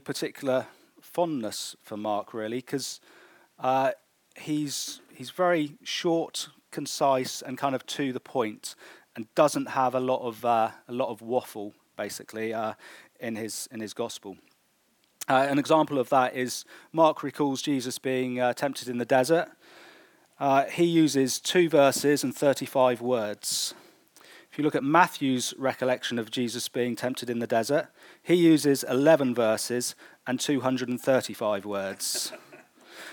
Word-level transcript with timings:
particular 0.00 0.66
fondness 1.00 1.76
for 1.82 1.96
Mark, 1.96 2.34
really, 2.34 2.58
because 2.58 3.00
uh, 3.58 3.92
he's 4.36 5.00
he's 5.14 5.30
very 5.30 5.76
short, 5.82 6.48
concise, 6.70 7.42
and 7.42 7.58
kind 7.58 7.74
of 7.74 7.84
to 7.86 8.12
the 8.12 8.20
point, 8.20 8.74
and 9.16 9.32
doesn't 9.34 9.66
have 9.66 9.94
a 9.94 10.00
lot 10.00 10.22
of 10.22 10.44
uh, 10.44 10.70
a 10.88 10.92
lot 10.92 11.08
of 11.08 11.22
waffle, 11.22 11.74
basically, 11.96 12.54
uh, 12.54 12.74
in 13.20 13.36
his 13.36 13.68
in 13.72 13.80
his 13.80 13.94
gospel. 13.94 14.36
Uh, 15.28 15.46
an 15.50 15.58
example 15.58 15.98
of 15.98 16.08
that 16.08 16.34
is 16.34 16.64
Mark 16.92 17.22
recalls 17.22 17.60
Jesus 17.60 17.98
being 17.98 18.40
uh, 18.40 18.54
tempted 18.54 18.88
in 18.88 18.96
the 18.96 19.04
desert. 19.04 19.50
Uh, 20.40 20.64
he 20.64 20.84
uses 20.84 21.38
two 21.38 21.68
verses 21.68 22.24
and 22.24 22.34
35 22.34 23.00
words. 23.02 23.74
If 24.58 24.62
you 24.62 24.66
look 24.66 24.74
at 24.74 24.82
Matthew's 24.82 25.54
recollection 25.56 26.18
of 26.18 26.32
Jesus 26.32 26.68
being 26.68 26.96
tempted 26.96 27.30
in 27.30 27.38
the 27.38 27.46
desert, 27.46 27.90
he 28.24 28.34
uses 28.34 28.82
11 28.82 29.32
verses 29.32 29.94
and 30.26 30.40
235 30.40 31.64
words. 31.64 32.32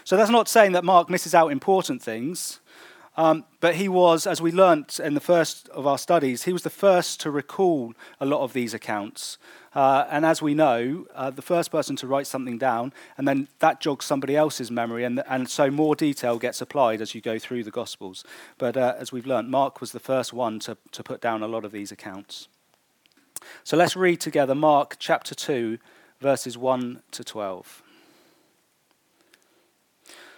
So 0.04 0.18
that's 0.18 0.32
not 0.32 0.48
saying 0.48 0.72
that 0.72 0.84
Mark 0.84 1.08
misses 1.08 1.36
out 1.36 1.52
important 1.52 2.02
things, 2.02 2.62
um, 3.18 3.46
but 3.62 3.76
he 3.76 3.88
was, 3.88 4.28
as 4.28 4.42
we 4.42 4.52
learnt 4.52 5.00
in 5.00 5.14
the 5.14 5.22
first 5.22 5.70
of 5.70 5.88
our 5.88 5.98
studies, 5.98 6.44
he 6.44 6.54
was 6.54 6.64
the 6.64 6.70
first 6.70 7.20
to 7.22 7.32
recall 7.32 7.94
a 8.20 8.26
lot 8.26 8.42
of 8.42 8.54
these 8.54 8.74
accounts. 8.74 9.38
Uh, 9.74 10.06
and 10.10 10.26
as 10.26 10.42
we 10.42 10.54
know, 10.54 11.06
uh, 11.16 11.30
the 11.30 11.42
first 11.42 11.72
person 11.72 11.96
to 11.98 12.08
write 12.08 12.28
something 12.28 12.58
down, 12.58 12.94
and 13.18 13.28
then 13.28 13.48
that 13.60 13.80
jogs 13.80 14.06
somebody 14.06 14.36
else's 14.36 14.70
memory, 14.70 15.04
and, 15.04 15.22
and 15.30 15.50
so 15.50 15.70
more 15.70 15.96
detail 15.96 16.38
gets 16.38 16.62
applied 16.62 17.02
as 17.02 17.16
you 17.16 17.22
go 17.22 17.40
through 17.40 17.64
the 17.64 17.72
Gospels. 17.72 18.24
But 18.58 18.78
uh, 18.78 18.96
as 18.98 19.12
we've 19.12 19.28
learnt, 19.28 19.50
Mark 19.50 19.82
was 19.82 19.92
the 19.92 20.00
first 20.00 20.34
one 20.34 20.60
to, 20.60 20.78
to 20.92 21.04
put 21.04 21.22
down 21.22 21.42
a 21.42 21.48
lot 21.48 21.66
of 21.66 21.72
these 21.72 21.92
accounts. 21.92 22.48
So 23.64 23.78
let's 23.78 23.96
read 23.96 24.20
together 24.20 24.56
Mark 24.56 24.96
chapter 25.00 25.36
2, 25.36 25.78
verses 26.20 26.58
1 26.58 27.02
to 27.12 27.24
12. 27.24 27.84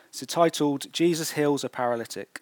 It's 0.09 0.25
titled 0.25 0.91
Jesus 0.91 1.31
Heals 1.31 1.63
a 1.63 1.69
Paralytic. 1.69 2.41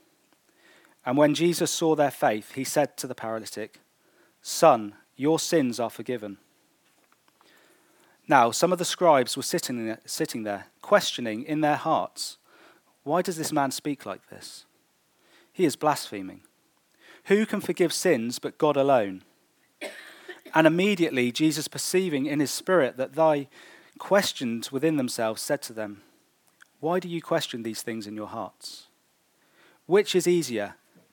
And 1.05 1.17
when 1.17 1.33
Jesus 1.33 1.71
saw 1.71 1.95
their 1.95 2.11
faith, 2.11 2.53
he 2.53 2.63
said 2.63 2.95
to 2.97 3.07
the 3.07 3.15
paralytic, 3.15 3.79
Son, 4.41 4.95
your 5.15 5.39
sins 5.39 5.79
are 5.79 5.89
forgiven. 5.89 6.37
Now, 8.27 8.51
some 8.51 8.71
of 8.71 8.79
the 8.79 8.85
scribes 8.85 9.35
were 9.35 9.43
sitting 9.43 9.85
there, 9.85 9.99
sitting 10.05 10.43
there, 10.43 10.67
questioning 10.81 11.43
in 11.43 11.61
their 11.61 11.75
hearts, 11.75 12.37
Why 13.03 13.21
does 13.21 13.37
this 13.37 13.51
man 13.51 13.71
speak 13.71 14.05
like 14.05 14.29
this? 14.29 14.65
He 15.51 15.65
is 15.65 15.75
blaspheming. 15.75 16.41
Who 17.25 17.45
can 17.45 17.61
forgive 17.61 17.93
sins 17.93 18.39
but 18.39 18.57
God 18.57 18.77
alone? 18.77 19.23
And 20.53 20.67
immediately 20.67 21.31
Jesus, 21.31 21.67
perceiving 21.67 22.25
in 22.25 22.39
his 22.39 22.51
spirit 22.51 22.97
that 22.97 23.13
they 23.13 23.47
questioned 23.97 24.69
within 24.71 24.97
themselves, 24.97 25.41
said 25.41 25.61
to 25.63 25.73
them, 25.73 26.01
Why 26.79 26.99
do 26.99 27.07
you 27.07 27.21
question 27.21 27.63
these 27.63 27.81
things 27.81 28.07
in 28.07 28.15
your 28.15 28.27
hearts? 28.27 28.87
Which 29.85 30.15
is 30.15 30.27
easier, 30.27 30.75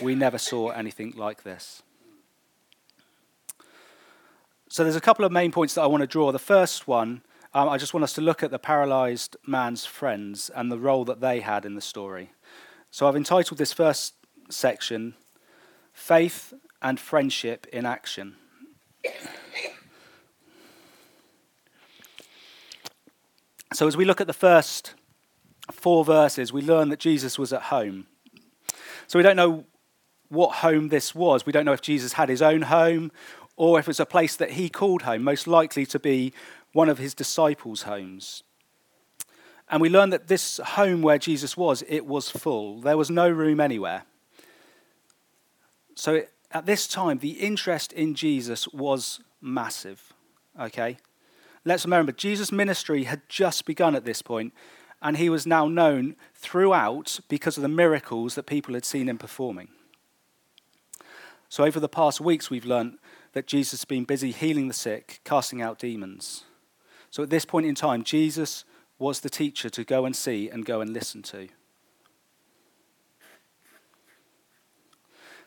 We 0.00 0.14
never 0.14 0.38
saw 0.38 0.70
anything 0.70 1.12
like 1.16 1.42
this. 1.42 1.82
So 4.68 4.84
there's 4.84 4.96
a 4.96 5.02
couple 5.02 5.24
of 5.24 5.32
main 5.32 5.52
points 5.52 5.74
that 5.74 5.82
I 5.82 5.86
want 5.86 6.00
to 6.00 6.06
draw. 6.06 6.32
The 6.32 6.38
first 6.38 6.88
one, 6.88 7.22
um, 7.52 7.68
I 7.68 7.76
just 7.76 7.92
want 7.92 8.04
us 8.04 8.14
to 8.14 8.22
look 8.22 8.42
at 8.42 8.50
the 8.50 8.58
paralyzed 8.58 9.36
man's 9.46 9.84
friends 9.84 10.50
and 10.54 10.72
the 10.72 10.78
role 10.78 11.04
that 11.04 11.20
they 11.20 11.40
had 11.40 11.66
in 11.66 11.74
the 11.74 11.82
story. 11.82 12.32
So 12.90 13.06
I've 13.06 13.16
entitled 13.16 13.58
this 13.58 13.74
first 13.74 14.14
section, 14.48 15.14
Faith 15.92 16.54
and 16.80 16.98
Friendship 16.98 17.66
in 17.72 17.84
Action. 17.84 18.36
So, 23.74 23.86
as 23.86 23.96
we 23.96 24.04
look 24.04 24.20
at 24.20 24.26
the 24.26 24.34
first 24.34 24.94
four 25.70 26.04
verses, 26.04 26.52
we 26.52 26.60
learn 26.60 26.90
that 26.90 26.98
Jesus 26.98 27.38
was 27.38 27.52
at 27.52 27.62
home. 27.62 28.06
So, 29.06 29.18
we 29.18 29.22
don't 29.22 29.36
know 29.36 29.64
what 30.32 30.56
home 30.56 30.88
this 30.88 31.14
was. 31.14 31.44
We 31.44 31.52
don't 31.52 31.66
know 31.66 31.74
if 31.74 31.82
Jesus 31.82 32.14
had 32.14 32.30
his 32.30 32.40
own 32.40 32.62
home 32.62 33.12
or 33.56 33.78
if 33.78 33.86
it's 33.86 34.00
a 34.00 34.06
place 34.06 34.34
that 34.36 34.52
he 34.52 34.70
called 34.70 35.02
home, 35.02 35.22
most 35.22 35.46
likely 35.46 35.84
to 35.86 35.98
be 35.98 36.32
one 36.72 36.88
of 36.88 36.96
his 36.96 37.12
disciples' 37.12 37.82
homes. 37.82 38.42
And 39.70 39.80
we 39.80 39.90
learn 39.90 40.10
that 40.10 40.28
this 40.28 40.58
home 40.58 41.02
where 41.02 41.18
Jesus 41.18 41.54
was, 41.56 41.84
it 41.86 42.06
was 42.06 42.30
full. 42.30 42.80
There 42.80 42.96
was 42.96 43.10
no 43.10 43.28
room 43.28 43.60
anywhere. 43.60 44.04
So, 45.94 46.22
at 46.50 46.66
this 46.66 46.86
time, 46.86 47.18
the 47.18 47.32
interest 47.32 47.92
in 47.92 48.14
Jesus 48.14 48.66
was 48.68 49.20
massive. 49.40 50.12
Okay? 50.58 50.96
Let's 51.64 51.84
remember, 51.84 52.12
Jesus' 52.12 52.50
ministry 52.50 53.04
had 53.04 53.22
just 53.28 53.66
begun 53.66 53.94
at 53.94 54.04
this 54.04 54.22
point, 54.22 54.52
and 55.00 55.16
he 55.16 55.28
was 55.28 55.46
now 55.46 55.68
known 55.68 56.16
throughout 56.34 57.20
because 57.28 57.56
of 57.56 57.62
the 57.62 57.68
miracles 57.68 58.34
that 58.34 58.44
people 58.44 58.74
had 58.74 58.84
seen 58.84 59.08
him 59.08 59.18
performing. 59.18 59.68
So, 61.52 61.66
over 61.66 61.78
the 61.78 61.86
past 61.86 62.18
weeks, 62.18 62.48
we've 62.48 62.64
learned 62.64 62.96
that 63.34 63.46
Jesus 63.46 63.80
has 63.80 63.84
been 63.84 64.04
busy 64.04 64.30
healing 64.30 64.68
the 64.68 64.72
sick, 64.72 65.20
casting 65.22 65.60
out 65.60 65.78
demons. 65.78 66.44
So, 67.10 67.22
at 67.22 67.28
this 67.28 67.44
point 67.44 67.66
in 67.66 67.74
time, 67.74 68.04
Jesus 68.04 68.64
was 68.98 69.20
the 69.20 69.28
teacher 69.28 69.68
to 69.68 69.84
go 69.84 70.06
and 70.06 70.16
see 70.16 70.48
and 70.48 70.64
go 70.64 70.80
and 70.80 70.94
listen 70.94 71.20
to. 71.24 71.48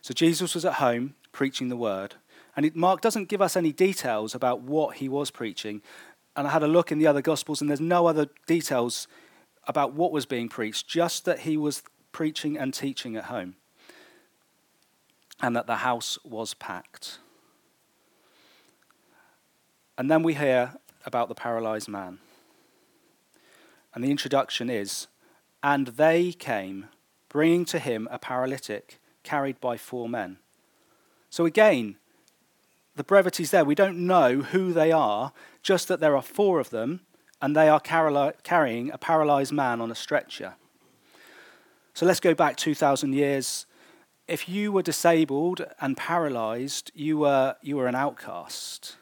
So 0.03 0.13
Jesus 0.13 0.53
was 0.53 0.63
at 0.63 0.73
home 0.73 1.16
preaching 1.31 1.69
the 1.69 1.75
word. 1.75 2.13
And 2.55 2.75
Mark 2.75 3.01
doesn't 3.01 3.27
give 3.27 3.41
us 3.41 3.57
any 3.57 3.72
details 3.72 4.35
about 4.35 4.61
what 4.61 4.97
he 4.97 5.09
was 5.09 5.31
preaching. 5.31 5.81
And 6.35 6.45
I 6.45 6.51
had 6.51 6.61
a 6.61 6.67
look 6.67 6.91
in 6.91 6.99
the 6.99 7.07
other 7.07 7.23
Gospels, 7.23 7.61
and 7.61 7.67
there's 7.67 7.81
no 7.81 8.05
other 8.05 8.27
details 8.45 9.07
about 9.67 9.93
what 9.93 10.11
was 10.11 10.27
being 10.27 10.49
preached, 10.49 10.87
just 10.87 11.25
that 11.25 11.39
he 11.39 11.57
was 11.57 11.81
preaching 12.11 12.59
and 12.59 12.75
teaching 12.75 13.16
at 13.16 13.23
home. 13.23 13.55
And 15.41 15.56
that 15.56 15.68
the 15.68 15.78
house 15.78 16.18
was 16.23 16.53
packed. 16.53 17.19
And 19.97 20.09
then 20.09 20.23
we 20.23 20.34
hear 20.34 20.75
about 21.06 21.29
the 21.29 21.35
paralyzed 21.35 21.88
man. 21.88 22.19
And 23.94 24.03
the 24.03 24.12
introduction 24.12 24.69
is 24.69 25.07
And 25.62 25.88
they 25.88 26.31
came, 26.31 26.87
bringing 27.29 27.66
to 27.66 27.79
him 27.79 28.08
a 28.11 28.20
paralytic 28.20 28.99
carried 29.23 29.59
by 29.59 29.78
four 29.78 30.08
men. 30.08 30.37
So 31.29 31.46
again, 31.46 31.97
the 32.96 33.03
brevity's 33.03 33.52
there. 33.52 33.66
We 33.66 33.76
don't 33.76 34.05
know 34.05 34.41
who 34.41 34.72
they 34.72 34.91
are, 34.91 35.34
just 35.61 35.88
that 35.90 35.99
there 35.99 36.16
are 36.16 36.22
four 36.22 36.59
of 36.59 36.70
them, 36.70 37.02
and 37.41 37.55
they 37.55 37.67
are 37.67 37.79
carrying 37.79 38.91
a 38.91 38.97
paralyzed 38.97 39.52
man 39.52 39.81
on 39.81 39.91
a 39.91 39.96
stretcher. 39.96 40.55
So 41.93 42.05
let's 42.05 42.20
go 42.20 42.34
back 42.34 42.55
2,000 42.55 43.14
years. 43.14 43.66
If 44.27 44.49
you 44.49 44.72
were 44.72 44.81
disabled 44.81 45.66
and 45.79 45.95
paralyzed, 45.95 46.91
you 46.95 47.19
were, 47.19 47.55
you 47.61 47.77
were 47.77 47.87
an 47.87 47.93
outcast. 47.93 48.95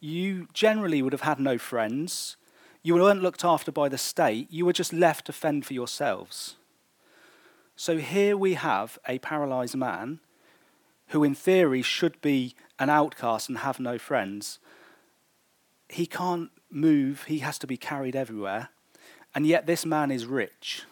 You 0.00 0.48
generally 0.54 1.02
would 1.02 1.12
have 1.12 1.22
had 1.22 1.38
no 1.38 1.58
friends. 1.58 2.36
You 2.82 2.94
weren't 2.94 3.22
looked 3.22 3.44
after 3.44 3.70
by 3.70 3.90
the 3.90 3.98
state. 3.98 4.50
You 4.50 4.64
were 4.64 4.72
just 4.72 4.92
left 4.92 5.26
to 5.26 5.32
fend 5.32 5.66
for 5.66 5.74
yourselves. 5.74 6.56
So 7.76 7.98
here 7.98 8.38
we 8.38 8.54
have 8.54 8.98
a 9.06 9.18
paralyzed 9.18 9.76
man 9.76 10.20
who, 11.08 11.24
in 11.24 11.34
theory, 11.34 11.82
should 11.82 12.18
be 12.22 12.54
an 12.78 12.88
outcast 12.88 13.50
and 13.50 13.58
have 13.58 13.78
no 13.78 13.98
friends. 13.98 14.58
He 15.90 16.06
can't 16.06 16.50
move, 16.70 17.24
he 17.24 17.40
has 17.40 17.58
to 17.58 17.66
be 17.66 17.76
carried 17.76 18.16
everywhere. 18.16 18.70
And 19.34 19.46
yet, 19.46 19.66
this 19.66 19.84
man 19.84 20.10
is 20.10 20.24
rich. 20.24 20.84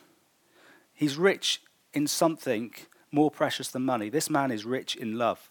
He's 0.93 1.17
rich 1.17 1.63
in 1.95 2.07
something 2.07 2.75
more 3.13 3.31
precious 3.31 3.69
than 3.69 3.83
money. 3.85 4.09
This 4.09 4.29
man 4.29 4.51
is 4.51 4.65
rich 4.65 4.97
in 4.97 5.19
love. 5.19 5.49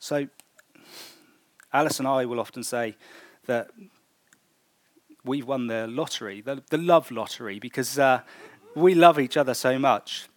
So, 0.00 0.28
Alice 1.72 1.98
and 1.98 2.08
I 2.08 2.24
will 2.24 2.40
often 2.40 2.64
say 2.64 2.96
that 3.46 3.68
we've 5.24 5.46
won 5.46 5.66
the 5.66 5.86
lottery, 5.86 6.40
the, 6.40 6.62
the 6.70 6.78
love 6.78 7.10
lottery, 7.10 7.58
because 7.58 7.98
uh, 7.98 8.22
we 8.74 8.94
love 8.94 9.20
each 9.20 9.36
other 9.36 9.54
so 9.54 9.78
much. 9.78 10.28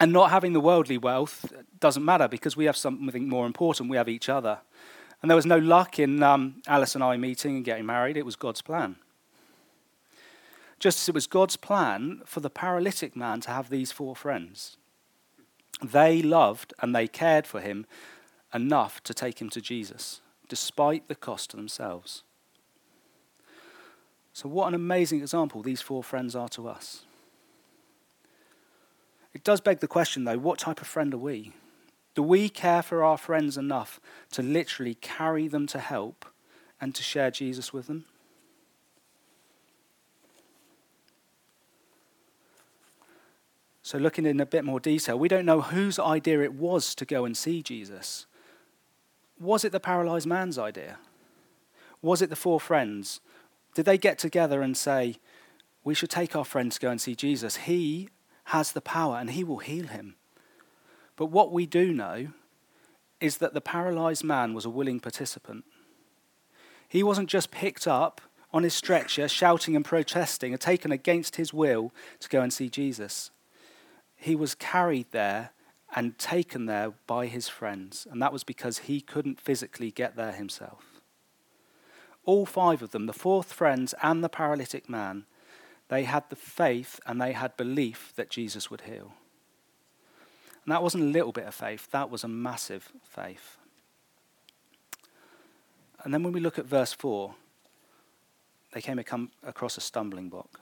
And 0.00 0.12
not 0.12 0.30
having 0.30 0.52
the 0.52 0.60
worldly 0.60 0.98
wealth 0.98 1.52
doesn't 1.80 2.04
matter 2.04 2.28
because 2.28 2.56
we 2.56 2.66
have 2.66 2.76
something 2.76 3.28
more 3.28 3.46
important. 3.46 3.90
We 3.90 3.96
have 3.96 4.08
each 4.08 4.28
other. 4.28 4.58
And 5.20 5.30
there 5.30 5.36
was 5.36 5.46
no 5.46 5.58
luck 5.58 5.98
in 5.98 6.22
um, 6.22 6.62
Alice 6.66 6.94
and 6.94 7.02
I 7.02 7.16
meeting 7.16 7.56
and 7.56 7.64
getting 7.64 7.86
married. 7.86 8.16
It 8.16 8.24
was 8.24 8.36
God's 8.36 8.62
plan. 8.62 8.96
Just 10.78 11.00
as 11.00 11.08
it 11.08 11.14
was 11.14 11.26
God's 11.26 11.56
plan 11.56 12.22
for 12.24 12.38
the 12.38 12.50
paralytic 12.50 13.16
man 13.16 13.40
to 13.40 13.50
have 13.50 13.68
these 13.68 13.90
four 13.90 14.14
friends. 14.14 14.76
They 15.82 16.22
loved 16.22 16.74
and 16.80 16.94
they 16.94 17.06
cared 17.06 17.46
for 17.46 17.60
him 17.60 17.86
enough 18.52 19.02
to 19.04 19.14
take 19.14 19.40
him 19.40 19.50
to 19.50 19.60
Jesus, 19.60 20.20
despite 20.48 21.08
the 21.08 21.14
cost 21.14 21.50
to 21.50 21.56
themselves. 21.56 22.22
So, 24.32 24.48
what 24.48 24.68
an 24.68 24.74
amazing 24.74 25.20
example 25.20 25.62
these 25.62 25.82
four 25.82 26.02
friends 26.02 26.36
are 26.36 26.48
to 26.50 26.68
us. 26.68 27.04
It 29.34 29.44
does 29.44 29.60
beg 29.60 29.80
the 29.80 29.88
question, 29.88 30.24
though 30.24 30.38
what 30.38 30.58
type 30.58 30.80
of 30.80 30.86
friend 30.86 31.12
are 31.14 31.18
we? 31.18 31.52
Do 32.14 32.22
we 32.22 32.48
care 32.48 32.82
for 32.82 33.04
our 33.04 33.16
friends 33.16 33.56
enough 33.56 34.00
to 34.32 34.42
literally 34.42 34.94
carry 34.94 35.46
them 35.46 35.66
to 35.68 35.78
help 35.78 36.24
and 36.80 36.94
to 36.94 37.02
share 37.02 37.30
Jesus 37.30 37.72
with 37.72 37.86
them? 37.86 38.06
So, 43.88 43.96
looking 43.96 44.26
in 44.26 44.38
a 44.38 44.44
bit 44.44 44.66
more 44.66 44.80
detail, 44.80 45.18
we 45.18 45.28
don't 45.28 45.46
know 45.46 45.62
whose 45.62 45.98
idea 45.98 46.42
it 46.42 46.52
was 46.52 46.94
to 46.94 47.06
go 47.06 47.24
and 47.24 47.34
see 47.34 47.62
Jesus. 47.62 48.26
Was 49.40 49.64
it 49.64 49.72
the 49.72 49.80
paralyzed 49.80 50.26
man's 50.26 50.58
idea? 50.58 50.98
Was 52.02 52.20
it 52.20 52.28
the 52.28 52.36
four 52.36 52.60
friends? 52.60 53.20
Did 53.74 53.86
they 53.86 53.96
get 53.96 54.18
together 54.18 54.60
and 54.60 54.76
say, 54.76 55.16
We 55.84 55.94
should 55.94 56.10
take 56.10 56.36
our 56.36 56.44
friend 56.44 56.70
to 56.70 56.78
go 56.78 56.90
and 56.90 57.00
see 57.00 57.14
Jesus? 57.14 57.56
He 57.56 58.10
has 58.52 58.72
the 58.72 58.82
power 58.82 59.16
and 59.16 59.30
he 59.30 59.42
will 59.42 59.56
heal 59.56 59.86
him. 59.86 60.16
But 61.16 61.30
what 61.30 61.50
we 61.50 61.64
do 61.64 61.90
know 61.94 62.32
is 63.22 63.38
that 63.38 63.54
the 63.54 63.62
paralyzed 63.62 64.22
man 64.22 64.52
was 64.52 64.66
a 64.66 64.70
willing 64.70 65.00
participant. 65.00 65.64
He 66.86 67.02
wasn't 67.02 67.30
just 67.30 67.50
picked 67.50 67.86
up 67.88 68.20
on 68.52 68.64
his 68.64 68.74
stretcher, 68.74 69.28
shouting 69.28 69.74
and 69.74 69.82
protesting, 69.82 70.52
and 70.52 70.60
taken 70.60 70.92
against 70.92 71.36
his 71.36 71.54
will 71.54 71.90
to 72.20 72.28
go 72.28 72.42
and 72.42 72.52
see 72.52 72.68
Jesus 72.68 73.30
he 74.18 74.34
was 74.34 74.54
carried 74.54 75.06
there 75.12 75.50
and 75.94 76.18
taken 76.18 76.66
there 76.66 76.92
by 77.06 77.26
his 77.26 77.48
friends, 77.48 78.06
and 78.10 78.20
that 78.20 78.32
was 78.32 78.44
because 78.44 78.78
he 78.78 79.00
couldn't 79.00 79.40
physically 79.40 79.90
get 79.90 80.16
there 80.16 80.32
himself. 80.32 81.00
All 82.24 82.44
five 82.44 82.82
of 82.82 82.90
them, 82.90 83.06
the 83.06 83.12
fourth 83.12 83.52
friends 83.52 83.94
and 84.02 84.22
the 84.22 84.28
paralytic 84.28 84.88
man, 84.88 85.24
they 85.88 86.02
had 86.02 86.24
the 86.28 86.36
faith 86.36 87.00
and 87.06 87.20
they 87.20 87.32
had 87.32 87.56
belief 87.56 88.12
that 88.16 88.28
Jesus 88.28 88.70
would 88.70 88.82
heal. 88.82 89.14
And 90.64 90.72
that 90.72 90.82
wasn't 90.82 91.04
a 91.04 91.06
little 91.06 91.32
bit 91.32 91.46
of 91.46 91.54
faith, 91.54 91.90
that 91.92 92.10
was 92.10 92.24
a 92.24 92.28
massive 92.28 92.92
faith. 93.02 93.56
And 96.04 96.12
then 96.12 96.22
when 96.22 96.32
we 96.32 96.40
look 96.40 96.58
at 96.58 96.66
verse 96.66 96.92
4, 96.92 97.34
they 98.72 98.82
came 98.82 98.98
across 98.98 99.78
a 99.78 99.80
stumbling 99.80 100.28
block. 100.28 100.60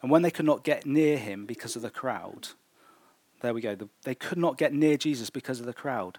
And 0.00 0.10
when 0.10 0.22
they 0.22 0.30
could 0.30 0.46
not 0.46 0.62
get 0.62 0.86
near 0.86 1.18
him 1.18 1.46
because 1.46 1.74
of 1.74 1.82
the 1.82 1.90
crowd, 1.90 2.48
there 3.42 3.52
we 3.52 3.60
go. 3.60 3.76
They 4.04 4.14
could 4.14 4.38
not 4.38 4.56
get 4.56 4.72
near 4.72 4.96
Jesus 4.96 5.28
because 5.28 5.60
of 5.60 5.66
the 5.66 5.72
crowd. 5.74 6.18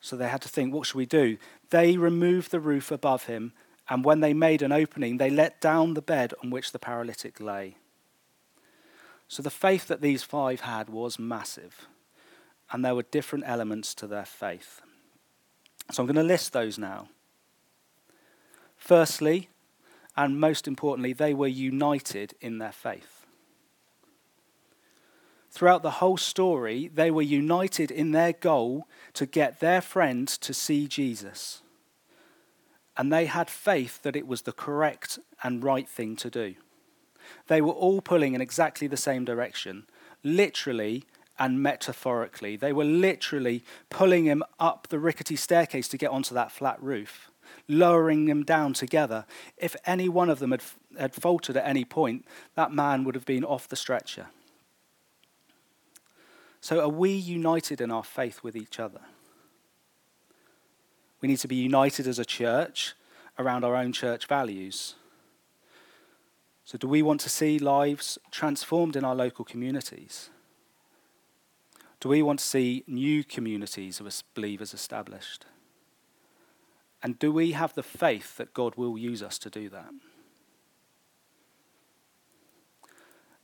So 0.00 0.16
they 0.16 0.28
had 0.28 0.42
to 0.42 0.48
think, 0.48 0.74
what 0.74 0.86
should 0.86 0.98
we 0.98 1.06
do? 1.06 1.38
They 1.70 1.96
removed 1.96 2.50
the 2.50 2.60
roof 2.60 2.90
above 2.90 3.24
him, 3.24 3.52
and 3.88 4.04
when 4.04 4.20
they 4.20 4.34
made 4.34 4.62
an 4.62 4.72
opening, 4.72 5.16
they 5.16 5.30
let 5.30 5.60
down 5.60 5.94
the 5.94 6.02
bed 6.02 6.34
on 6.42 6.50
which 6.50 6.72
the 6.72 6.78
paralytic 6.78 7.40
lay. 7.40 7.76
So 9.28 9.42
the 9.42 9.50
faith 9.50 9.86
that 9.88 10.00
these 10.00 10.22
five 10.22 10.60
had 10.60 10.90
was 10.90 11.18
massive, 11.18 11.88
and 12.70 12.84
there 12.84 12.94
were 12.94 13.04
different 13.04 13.44
elements 13.46 13.94
to 13.94 14.06
their 14.06 14.24
faith. 14.24 14.82
So 15.90 16.02
I'm 16.02 16.06
going 16.06 16.16
to 16.16 16.22
list 16.22 16.52
those 16.52 16.78
now. 16.78 17.08
Firstly, 18.76 19.48
and 20.16 20.40
most 20.40 20.66
importantly, 20.66 21.12
they 21.12 21.32
were 21.32 21.46
united 21.46 22.34
in 22.40 22.58
their 22.58 22.72
faith. 22.72 23.15
Throughout 25.56 25.82
the 25.82 26.02
whole 26.02 26.18
story, 26.18 26.90
they 26.92 27.10
were 27.10 27.22
united 27.22 27.90
in 27.90 28.10
their 28.10 28.34
goal 28.34 28.86
to 29.14 29.24
get 29.24 29.58
their 29.58 29.80
friend 29.80 30.28
to 30.28 30.52
see 30.52 30.86
Jesus. 30.86 31.62
And 32.94 33.10
they 33.10 33.24
had 33.24 33.48
faith 33.48 34.02
that 34.02 34.16
it 34.16 34.26
was 34.26 34.42
the 34.42 34.52
correct 34.52 35.18
and 35.42 35.64
right 35.64 35.88
thing 35.88 36.14
to 36.16 36.28
do. 36.28 36.56
They 37.46 37.62
were 37.62 37.72
all 37.72 38.02
pulling 38.02 38.34
in 38.34 38.42
exactly 38.42 38.86
the 38.86 38.98
same 38.98 39.24
direction, 39.24 39.86
literally 40.22 41.04
and 41.38 41.62
metaphorically. 41.62 42.56
They 42.56 42.74
were 42.74 42.84
literally 42.84 43.64
pulling 43.88 44.26
him 44.26 44.42
up 44.60 44.88
the 44.88 44.98
rickety 44.98 45.36
staircase 45.36 45.88
to 45.88 45.96
get 45.96 46.10
onto 46.10 46.34
that 46.34 46.52
flat 46.52 46.82
roof, 46.82 47.30
lowering 47.66 48.28
him 48.28 48.42
down 48.42 48.74
together. 48.74 49.24
If 49.56 49.74
any 49.86 50.10
one 50.10 50.28
of 50.28 50.38
them 50.38 50.50
had, 50.50 50.62
had 50.98 51.14
faltered 51.14 51.56
at 51.56 51.66
any 51.66 51.86
point, 51.86 52.26
that 52.56 52.72
man 52.72 53.04
would 53.04 53.14
have 53.14 53.24
been 53.24 53.42
off 53.42 53.66
the 53.66 53.74
stretcher. 53.74 54.26
So, 56.66 56.80
are 56.80 56.88
we 56.88 57.12
united 57.12 57.80
in 57.80 57.92
our 57.92 58.02
faith 58.02 58.42
with 58.42 58.56
each 58.56 58.80
other? 58.80 59.02
We 61.20 61.28
need 61.28 61.38
to 61.38 61.46
be 61.46 61.54
united 61.54 62.08
as 62.08 62.18
a 62.18 62.24
church 62.24 62.94
around 63.38 63.62
our 63.62 63.76
own 63.76 63.92
church 63.92 64.26
values. 64.26 64.96
So, 66.64 66.76
do 66.76 66.88
we 66.88 67.02
want 67.02 67.20
to 67.20 67.28
see 67.28 67.60
lives 67.60 68.18
transformed 68.32 68.96
in 68.96 69.04
our 69.04 69.14
local 69.14 69.44
communities? 69.44 70.30
Do 72.00 72.08
we 72.08 72.20
want 72.20 72.40
to 72.40 72.44
see 72.44 72.82
new 72.88 73.22
communities 73.22 74.00
of 74.00 74.12
believers 74.34 74.74
established? 74.74 75.46
And 77.00 77.16
do 77.16 77.30
we 77.30 77.52
have 77.52 77.74
the 77.74 77.84
faith 77.84 78.38
that 78.38 78.54
God 78.54 78.74
will 78.74 78.98
use 78.98 79.22
us 79.22 79.38
to 79.38 79.50
do 79.50 79.68
that? 79.68 79.92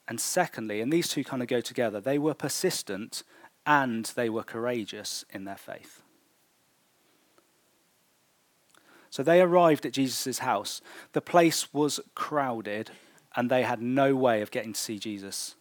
And 0.09 0.21
secondly, 0.21 0.81
and 0.81 0.93
these 0.93 1.09
two 1.09 1.25
kind 1.25 1.43
of 1.43 1.49
go 1.49 1.61
together, 1.61 2.01
they 2.01 2.19
were 2.19 2.35
persistent 2.35 3.23
and 3.65 4.07
they 4.17 4.29
were 4.29 4.43
courageous 4.43 5.25
in 5.31 5.45
their 5.45 5.57
faith. 5.57 6.03
So 9.11 9.23
they 9.23 9.41
arrived 9.41 9.87
at 9.87 9.93
Jesus' 9.93 10.39
house. 10.39 10.81
The 11.13 11.21
place 11.21 11.73
was 11.73 12.01
crowded 12.15 12.91
and 13.37 13.51
they 13.51 13.63
had 13.63 13.81
no 13.81 14.17
way 14.17 14.43
of 14.43 14.51
getting 14.51 14.73
to 14.73 14.81
see 14.81 14.99
Jesus. 14.99 15.55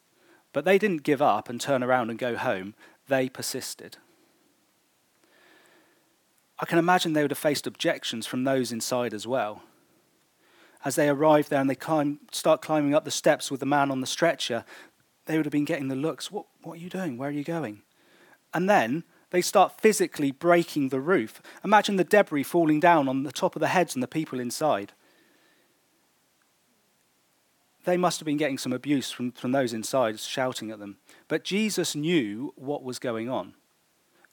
But 0.54 0.66
they 0.66 0.78
didn't 0.78 1.04
give 1.04 1.22
up 1.22 1.50
and 1.50 1.60
turn 1.60 1.84
around 1.84 2.10
and 2.10 2.18
go 2.18 2.36
home, 2.36 2.74
they 3.08 3.30
persisted. 3.30 3.98
I 6.60 6.66
can 6.66 6.80
imagine 6.80 7.14
they 7.14 7.22
would 7.22 7.32
have 7.32 7.38
faced 7.38 7.68
objections 7.68 8.26
from 8.26 8.44
those 8.44 8.72
inside 8.72 9.14
as 9.14 9.28
well 9.28 9.64
as 10.84 10.96
they 10.96 11.10
arrive 11.10 11.50
there 11.50 11.62
and 11.62 11.70
they 11.70 11.76
climb, 11.76 12.20
start 12.32 12.62
climbing 12.62 12.96
up 12.96 13.06
the 13.06 13.12
steps 13.12 13.52
with 13.52 13.60
the 13.60 13.66
man 13.66 13.92
on 13.92 14.02
the 14.02 14.08
stretcher, 14.08 14.66
they 15.26 15.38
would 15.38 15.46
have 15.46 15.52
been 15.52 15.66
getting 15.66 15.88
the 15.88 15.96
looks 15.96 16.32
what, 16.32 16.46
what 16.64 16.74
are 16.74 16.82
you 16.82 16.90
doing? 16.90 17.18
Where 17.18 17.30
are 17.30 17.34
you 17.34 17.44
going? 17.44 17.82
And 18.54 18.70
then 18.70 19.04
they 19.30 19.42
start 19.42 19.80
physically 19.80 20.32
breaking 20.32 20.90
the 20.90 21.00
roof. 21.00 21.42
Imagine 21.64 21.96
the 21.96 22.04
debris 22.04 22.44
falling 22.44 22.80
down 22.80 23.08
on 23.08 23.24
the 23.24 23.32
top 23.32 23.56
of 23.56 23.60
the 23.60 23.70
heads 23.70 23.96
and 23.96 24.04
the 24.04 24.08
people 24.08 24.40
inside. 24.40 24.94
They 27.86 27.98
must 27.98 28.20
have 28.20 28.26
been 28.26 28.38
getting 28.38 28.58
some 28.58 28.74
abuse 28.74 29.12
from, 29.12 29.32
from 29.32 29.54
those 29.54 29.74
inside 29.74 30.20
shouting 30.20 30.70
at 30.70 30.80
them. 30.80 30.98
But 31.28 31.44
Jesus 31.44 31.96
knew 31.96 32.54
what 32.56 32.84
was 32.84 33.00
going 33.00 33.30
on. 33.30 33.56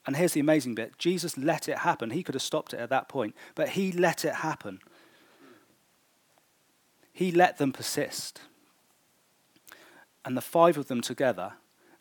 And 0.07 0.17
here's 0.17 0.33
the 0.33 0.40
amazing 0.40 0.75
bit 0.75 0.99
Jesus 0.99 1.38
let 1.38 1.69
it 1.69 1.78
happen. 1.78 2.11
He 2.11 2.23
could 2.23 2.35
have 2.35 2.43
stopped 2.43 2.75
it 2.75 2.81
at 2.81 2.90
that 2.90 3.09
point, 3.09 3.35
but 3.55 3.71
he 3.71 3.93
let 3.93 4.25
it 4.25 4.37
happen. 4.37 4.81
He 7.19 7.33
let 7.33 7.59
them 7.59 7.73
persist. 7.73 8.43
And 10.25 10.37
the 10.37 10.41
five 10.41 10.79
of 10.79 10.87
them 10.87 11.01
together, 11.01 11.55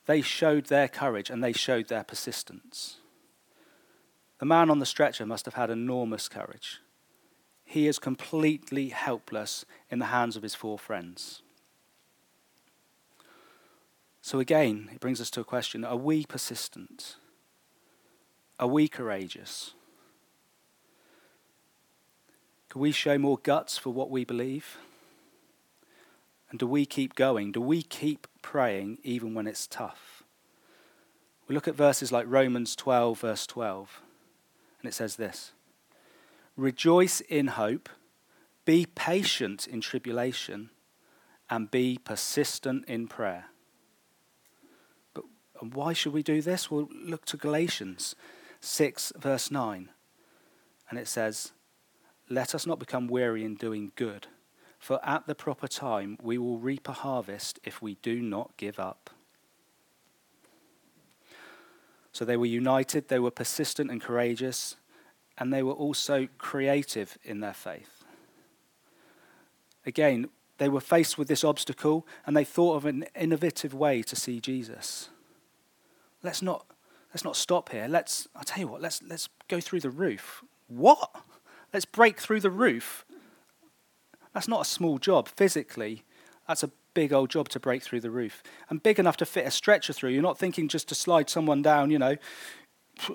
they 0.06 0.22
showed 0.22 0.68
their 0.68 0.88
courage 0.88 1.32
and 1.32 1.44
they 1.44 1.54
showed 1.54 1.88
their 1.88 2.04
persistence. 2.04 2.98
The 4.38 4.46
man 4.46 4.70
on 4.70 4.78
the 4.78 4.86
stretcher 4.86 5.26
must 5.26 5.46
have 5.46 5.56
had 5.56 5.72
enormous 5.72 6.30
courage. 6.30 6.82
He 7.66 7.88
is 7.88 7.98
completely 7.98 8.90
helpless 8.90 9.66
in 9.90 9.98
the 9.98 10.06
hands 10.06 10.36
of 10.36 10.44
his 10.44 10.54
four 10.54 10.78
friends. 10.78 11.42
So, 14.22 14.40
again, 14.40 14.88
it 14.94 15.00
brings 15.00 15.20
us 15.20 15.32
to 15.32 15.42
a 15.42 15.44
question 15.44 15.84
Are 15.84 15.98
we 15.98 16.28
persistent? 16.28 17.16
Are 18.60 18.68
we 18.68 18.88
courageous? 18.88 19.74
Can 22.70 22.82
we 22.82 22.92
show 22.92 23.18
more 23.18 23.40
guts 23.40 23.80
for 23.80 23.90
what 23.90 24.12
we 24.12 24.24
believe? 24.24 24.78
And 26.50 26.60
do 26.60 26.68
we 26.68 26.86
keep 26.86 27.16
going? 27.16 27.51
Do 27.51 27.62
we 27.62 27.82
keep 27.82 28.27
praying 28.42 29.00
even 29.04 29.34
when 29.34 29.48
it's 29.48 29.68
tough? 29.68 30.24
We 31.48 31.56
look 31.56 31.68
at 31.68 31.75
verses 31.75 32.12
like 32.12 32.25
Romans 32.27 32.75
12, 32.75 33.20
verse 33.20 33.48
12, 33.48 34.01
and 34.82 34.89
it 34.89 34.94
says 34.94 35.16
this 35.16 35.54
Rejoice 36.56 37.22
in 37.22 37.48
hope, 37.48 37.89
be 38.66 38.86
patient 38.86 39.68
in 39.68 39.82
tribulation, 39.82 40.70
and 41.50 41.72
be 41.72 41.98
persistent 42.04 42.86
in 42.86 43.08
prayer. 43.08 43.46
But 45.13 45.25
why 45.62 45.94
should 45.94 46.13
we 46.13 46.24
do 46.24 46.42
this? 46.42 46.70
Well, 46.70 46.89
look 46.94 47.25
to 47.25 47.38
Galatians 47.38 48.16
6, 48.60 49.13
verse 49.18 49.50
9, 49.50 49.89
and 50.89 51.00
it 51.00 51.08
says, 51.08 51.51
Let 52.30 52.54
us 52.54 52.66
not 52.66 52.80
become 52.80 53.08
weary 53.08 53.46
in 53.46 53.56
doing 53.56 53.92
good 53.96 54.27
for 54.77 55.03
at 55.03 55.27
the 55.27 55.36
proper 55.36 55.67
time 55.67 56.17
we 56.22 56.38
will 56.38 56.57
reap 56.57 56.88
a 56.88 56.93
harvest 56.93 57.60
if 57.63 57.81
we 57.81 57.96
do 57.96 58.22
not 58.22 58.55
give 58.57 58.79
up. 58.79 59.10
So 62.12 62.25
they 62.25 62.38
were 62.38 62.46
united, 62.46 63.10
they 63.10 63.19
were 63.19 63.31
persistent 63.31 63.91
and 63.91 64.01
courageous, 64.01 64.75
and 65.38 65.53
they 65.53 65.62
were 65.62 65.74
also 65.74 66.27
creative 66.38 67.17
in 67.24 67.41
their 67.41 67.53
faith. 67.53 68.03
Again, 69.86 70.29
they 70.57 70.69
were 70.69 70.81
faced 70.81 71.17
with 71.17 71.27
this 71.27 71.43
obstacle 71.43 72.07
and 72.25 72.36
they 72.36 72.43
thought 72.43 72.75
of 72.75 72.86
an 72.86 73.05
innovative 73.15 73.74
way 73.74 74.01
to 74.01 74.15
see 74.15 74.39
Jesus. 74.39 75.10
Let's 76.24 76.41
not, 76.41 76.65
let's 77.13 77.24
not 77.24 77.36
stop 77.36 77.69
here. 77.69 77.88
Let's, 77.88 78.27
I'll 78.36 78.43
tell 78.43 78.60
you 78.60 78.67
what, 78.67 78.81
let's, 78.81 79.01
let's 79.03 79.29
go 79.48 79.60
through 79.60 79.81
the 79.81 79.89
roof. 79.89 80.43
What? 80.67 81.10
Let's 81.74 81.86
break 81.86 82.19
through 82.19 82.41
the 82.41 82.50
roof. 82.50 83.05
That's 84.38 84.48
not 84.48 84.62
a 84.62 84.65
small 84.65 85.00
job. 85.00 85.27
Physically, 85.29 86.03
that's 86.48 86.62
a 86.62 86.70
big 86.94 87.12
old 87.12 87.32
job 87.32 87.50
to 87.50 87.60
break 87.60 87.82
through 87.82 88.01
the 88.01 88.12
roof. 88.12 88.44
And 88.70 88.84
big 88.84 89.00
enough 89.00 89.17
to 89.17 89.25
fit 89.25 89.48
a 89.48 89.50
stretcher 89.50 89.94
through. 89.94 90.12
You're 90.12 90.22
not 90.22 90.38
thinking 90.38 90.67
just 90.67 90.88
to 90.89 90.94
slide 90.94 91.27
someone 91.27 91.63
down, 91.63 91.89
you 91.89 91.98
know, 91.98 92.17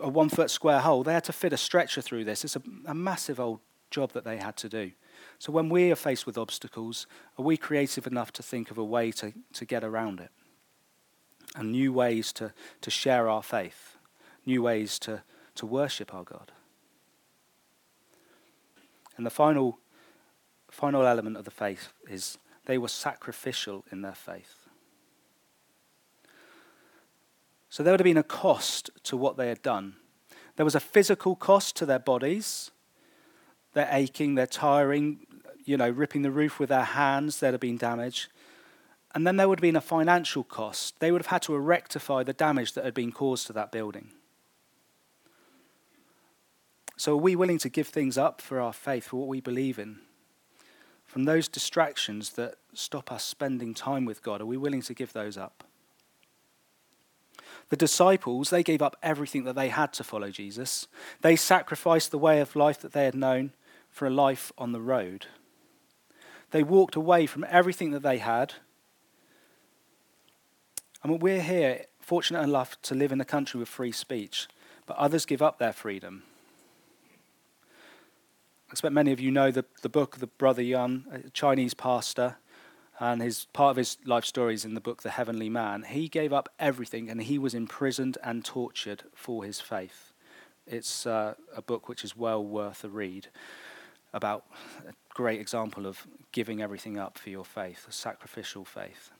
a 0.02 0.09
one 0.09 0.29
foot 0.29 0.50
square 0.50 0.81
hole. 0.81 1.05
They 1.05 1.12
had 1.12 1.23
to 1.23 1.33
fit 1.33 1.52
a 1.52 1.57
stretcher 1.57 2.00
through 2.00 2.25
this. 2.25 2.43
It's 2.45 2.57
a, 2.57 2.62
a 2.87 2.95
massive 2.95 3.38
old 3.38 3.61
job 3.88 4.11
that 4.14 4.25
they 4.25 4.38
had 4.38 4.57
to 4.57 4.69
do. 4.69 4.91
So 5.38 5.52
when 5.52 5.69
we 5.69 5.93
are 5.93 5.95
faced 5.95 6.26
with 6.26 6.37
obstacles, 6.37 7.07
are 7.38 7.45
we 7.45 7.57
creative 7.57 8.09
enough 8.09 8.33
to 8.33 8.43
think 8.43 8.73
of 8.73 8.76
a 8.76 8.85
way 8.85 9.12
to, 9.12 9.33
to 9.52 9.64
get 9.64 9.85
around 9.85 10.19
it? 10.19 10.31
And 11.55 11.71
new 11.71 11.93
ways 11.93 12.33
to, 12.33 12.52
to 12.81 12.91
share 12.91 13.29
our 13.29 13.45
faith, 13.45 13.97
new 14.45 14.61
ways 14.61 14.99
to, 14.99 15.23
to 15.55 15.67
worship 15.67 16.12
our 16.12 16.25
God. 16.25 16.50
And 19.17 19.25
the 19.25 19.31
final 19.31 19.79
final 20.73 21.07
element 21.07 21.37
of 21.37 21.45
the 21.45 21.50
faith 21.50 21.93
is 22.09 22.38
they 22.64 22.79
were 22.79 22.88
sacrificial 22.88 23.85
in 23.93 24.00
their 24.00 24.14
faith. 24.14 24.69
So 27.69 27.83
there 27.83 27.93
would 27.93 28.00
have 28.00 28.05
been 28.05 28.17
a 28.17 28.23
cost 28.23 28.91
to 29.05 29.17
what 29.17 29.37
they 29.37 29.49
had 29.49 29.62
done. 29.62 29.95
There 30.57 30.64
was 30.64 30.75
a 30.75 30.81
physical 30.81 31.37
cost 31.37 31.76
to 31.76 31.87
their 31.87 31.99
bodies. 31.99 32.71
They're 33.75 33.88
aching, 33.91 34.35
they're 34.35 34.47
tiring, 34.47 35.26
you 35.64 35.76
know, 35.76 35.91
ripping 35.91 36.23
the 36.23 36.31
roof 36.31 36.59
with 36.59 36.71
their 36.71 36.85
hands, 36.85 37.41
there'd 37.41 37.55
have 37.55 37.61
been 37.61 37.76
damage. 37.79 38.29
And 39.14 39.26
then 39.26 39.37
there 39.37 39.49
would 39.49 39.59
have 39.59 39.62
been 39.62 39.76
a 39.76 39.81
financial 39.81 40.43
cost. 40.43 40.99
They 41.00 41.12
would 41.12 41.21
have 41.21 41.26
had 41.26 41.43
to 41.43 41.59
rectify 41.59 42.23
the 42.23 42.33
damage 42.33 42.73
that 42.73 42.85
had 42.85 42.95
been 42.95 43.12
caused 43.12 43.47
to 43.49 43.52
that 43.52 43.71
building. 43.71 44.09
So, 46.97 47.12
are 47.12 47.17
we 47.17 47.37
willing 47.37 47.59
to 47.59 47.69
give 47.69 47.88
things 47.88 48.17
up 48.17 48.41
for 48.41 48.61
our 48.61 48.73
faith, 48.73 49.09
for 49.09 49.17
what 49.17 49.29
we 49.29 49.41
believe 49.41 49.79
in? 49.79 49.99
From 51.12 51.25
those 51.25 51.47
distractions 51.47 52.31
that 52.31 52.54
stop 52.73 53.12
us 53.12 53.23
spending 53.23 53.75
time 53.75 54.07
with 54.07 54.23
God? 54.23 54.40
Are 54.40 54.47
we 54.47 54.57
willing 54.57 54.81
to 54.81 54.95
give 54.95 55.12
those 55.12 55.37
up? 55.37 55.62
The 57.69 57.76
disciples, 57.76 58.49
they 58.49 58.62
gave 58.62 58.81
up 58.81 58.97
everything 59.02 59.45
that 59.45 59.54
they 59.54 59.69
had 59.69 59.92
to 59.92 60.04
follow 60.04 60.31
Jesus. 60.31 60.87
They 61.21 61.37
sacrificed 61.37 62.12
the 62.12 62.19
way 62.19 62.40
of 62.40 62.57
life 62.57 62.81
that 62.81 62.92
they 62.92 63.04
had 63.04 63.14
known 63.14 63.52
for 63.90 64.07
a 64.07 64.11
life 64.11 64.52
on 64.57 64.73
the 64.73 64.81
road. 64.81 65.26
They 66.50 66.62
walked 66.62 66.97
away 66.97 67.26
from 67.26 67.45
everything 67.47 67.90
that 67.90 68.02
they 68.02 68.16
had. 68.16 68.54
And 71.02 71.21
we're 71.21 71.42
here, 71.42 71.85
fortunate 72.00 72.40
enough 72.40 72.81
to 72.83 72.95
live 72.95 73.12
in 73.12 73.21
a 73.21 73.26
country 73.26 73.61
with 73.61 73.69
free 73.69 73.92
speech, 73.92 74.49
but 74.87 74.97
others 74.97 75.26
give 75.26 75.42
up 75.42 75.59
their 75.59 75.75
freedom 75.75 76.23
expect 78.73 78.95
many 78.95 79.12
of 79.12 79.21
you 79.21 79.31
know 79.31 79.50
the, 79.50 79.67
the 79.83 79.88
book 79.91 80.17
the 80.17 80.26
Brother 80.26 80.62
Yun, 80.62 81.05
a 81.12 81.31
Chinese 81.31 81.75
pastor, 81.75 82.37
and 82.99 83.21
his 83.21 83.45
part 83.52 83.73
of 83.73 83.76
his 83.76 83.99
life 84.07 84.25
story 84.25 84.55
is 84.55 84.64
in 84.64 84.73
the 84.73 84.81
book 84.81 85.02
The 85.02 85.11
Heavenly 85.11 85.50
Man. 85.50 85.83
He 85.83 86.09
gave 86.09 86.33
up 86.33 86.49
everything 86.59 87.11
and 87.11 87.23
he 87.23 87.38
was 87.38 87.55
imprisoned 87.55 88.17
and 88.25 88.45
tortured 88.45 89.05
for 89.14 89.45
his 89.45 89.61
faith. 89.61 90.12
It's 90.67 91.07
uh, 91.07 91.35
a 91.55 91.61
book 91.61 91.88
which 91.88 92.02
is 92.02 92.17
well 92.17 92.43
worth 92.43 92.83
a 92.83 92.88
read 92.88 93.29
about 94.14 94.47
a 94.88 94.93
great 95.11 95.41
example 95.41 95.87
of 95.87 96.07
giving 96.33 96.62
everything 96.62 96.99
up 96.99 97.19
for 97.19 97.29
your 97.29 97.45
faith, 97.45 97.87
a 97.88 97.93
sacrificial 97.93 98.64
faith. 98.64 99.11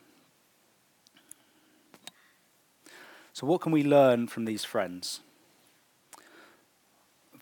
So, 3.35 3.47
what 3.47 3.61
can 3.61 3.73
we 3.73 3.85
learn 3.85 4.28
from 4.28 4.47
these 4.47 4.64
friends? 4.64 5.21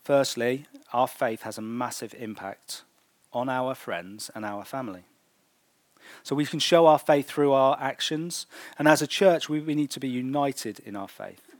Firstly, 0.03 0.65
our 0.93 1.07
faith 1.07 1.43
has 1.43 1.57
a 1.57 1.61
massive 1.61 2.15
impact 2.17 2.83
on 3.31 3.49
our 3.49 3.75
friends 3.75 4.29
and 4.33 4.43
our 4.43 4.65
family. 4.65 5.03
So 6.23 6.35
we 6.35 6.45
can 6.45 6.59
show 6.59 6.87
our 6.87 6.99
faith 6.99 7.27
through 7.27 7.53
our 7.53 7.77
actions, 7.79 8.47
and 8.77 8.87
as 8.87 9.01
a 9.01 9.07
church, 9.07 9.47
we, 9.47 9.59
we 9.59 9.75
need 9.75 9.91
to 9.91 9.99
be 9.99 10.09
united 10.09 10.79
in 10.79 10.95
our 10.95 11.07
faith, 11.07 11.55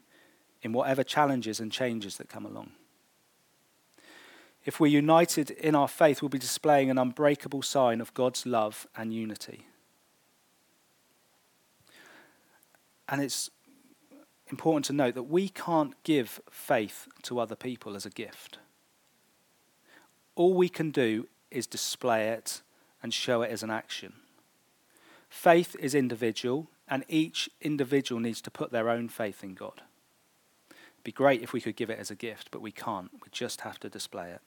in 0.61 0.73
whatever 0.73 1.03
challenges 1.03 1.59
and 1.59 1.71
changes 1.71 2.17
that 2.17 2.29
come 2.29 2.45
along. 2.45 2.71
If 4.65 4.79
we're 4.79 4.87
united 4.87 5.51
in 5.51 5.75
our 5.75 5.87
faith, 5.87 6.21
we'll 6.21 6.29
be 6.29 6.37
displaying 6.37 6.89
an 6.89 6.97
unbreakable 6.97 7.61
sign 7.61 8.01
of 8.01 8.13
God's 8.13 8.45
love 8.45 8.85
and 8.95 9.13
unity. 9.13 9.65
And 13.09 13.21
it's 13.21 13.49
important 14.51 14.85
to 14.85 14.93
note 14.93 15.15
that 15.15 15.23
we 15.23 15.49
can't 15.49 15.93
give 16.03 16.41
faith 16.49 17.07
to 17.23 17.39
other 17.39 17.55
people 17.55 17.95
as 17.95 18.05
a 18.05 18.09
gift. 18.09 18.57
All 20.35 20.53
we 20.53 20.69
can 20.69 20.91
do 20.91 21.27
is 21.49 21.67
display 21.67 22.29
it 22.29 22.61
and 23.01 23.13
show 23.13 23.41
it 23.41 23.51
as 23.51 23.63
an 23.63 23.69
action. 23.69 24.13
Faith 25.29 25.75
is 25.79 25.95
individual, 25.95 26.67
and 26.87 27.05
each 27.07 27.49
individual 27.61 28.19
needs 28.19 28.41
to 28.41 28.51
put 28.51 28.71
their 28.71 28.89
own 28.89 29.07
faith 29.07 29.43
in 29.43 29.53
God. 29.53 29.81
It'd 30.69 31.03
be 31.03 31.11
great 31.11 31.41
if 31.41 31.53
we 31.53 31.61
could 31.61 31.77
give 31.77 31.89
it 31.89 31.99
as 31.99 32.11
a 32.11 32.15
gift, 32.15 32.49
but 32.51 32.61
we 32.61 32.71
can't. 32.71 33.11
We 33.13 33.29
just 33.31 33.61
have 33.61 33.79
to 33.79 33.89
display 33.89 34.31
it. 34.31 34.41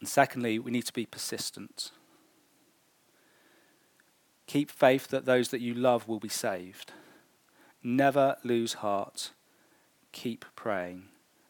And 0.00 0.08
secondly, 0.08 0.58
we 0.58 0.70
need 0.70 0.86
to 0.86 0.92
be 0.92 1.06
persistent. 1.06 1.90
Keep 4.46 4.70
faith 4.70 5.08
that 5.08 5.24
those 5.24 5.48
that 5.48 5.60
you 5.60 5.74
love 5.74 6.06
will 6.06 6.20
be 6.20 6.28
saved. 6.28 6.92
Never 7.82 8.36
lose 8.44 8.74
heart. 8.74 9.32
Keep 10.12 10.44
praying. 10.54 11.08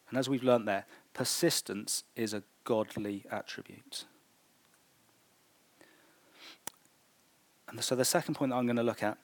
And 0.09 0.19
as 0.19 0.29
we've 0.29 0.43
learnt 0.43 0.67
there, 0.67 0.87
persistence 1.15 2.05
is 2.15 2.33
a 2.33 2.43
godly 2.65 3.25
attribute. 3.31 4.05
And 7.69 7.83
so 7.83 7.95
the 7.95 8.05
second 8.05 8.35
point 8.35 8.51
that 8.51 8.57
I'm 8.57 8.67
going 8.67 8.77
to 8.77 8.83
look 8.83 9.03
at 9.03 9.19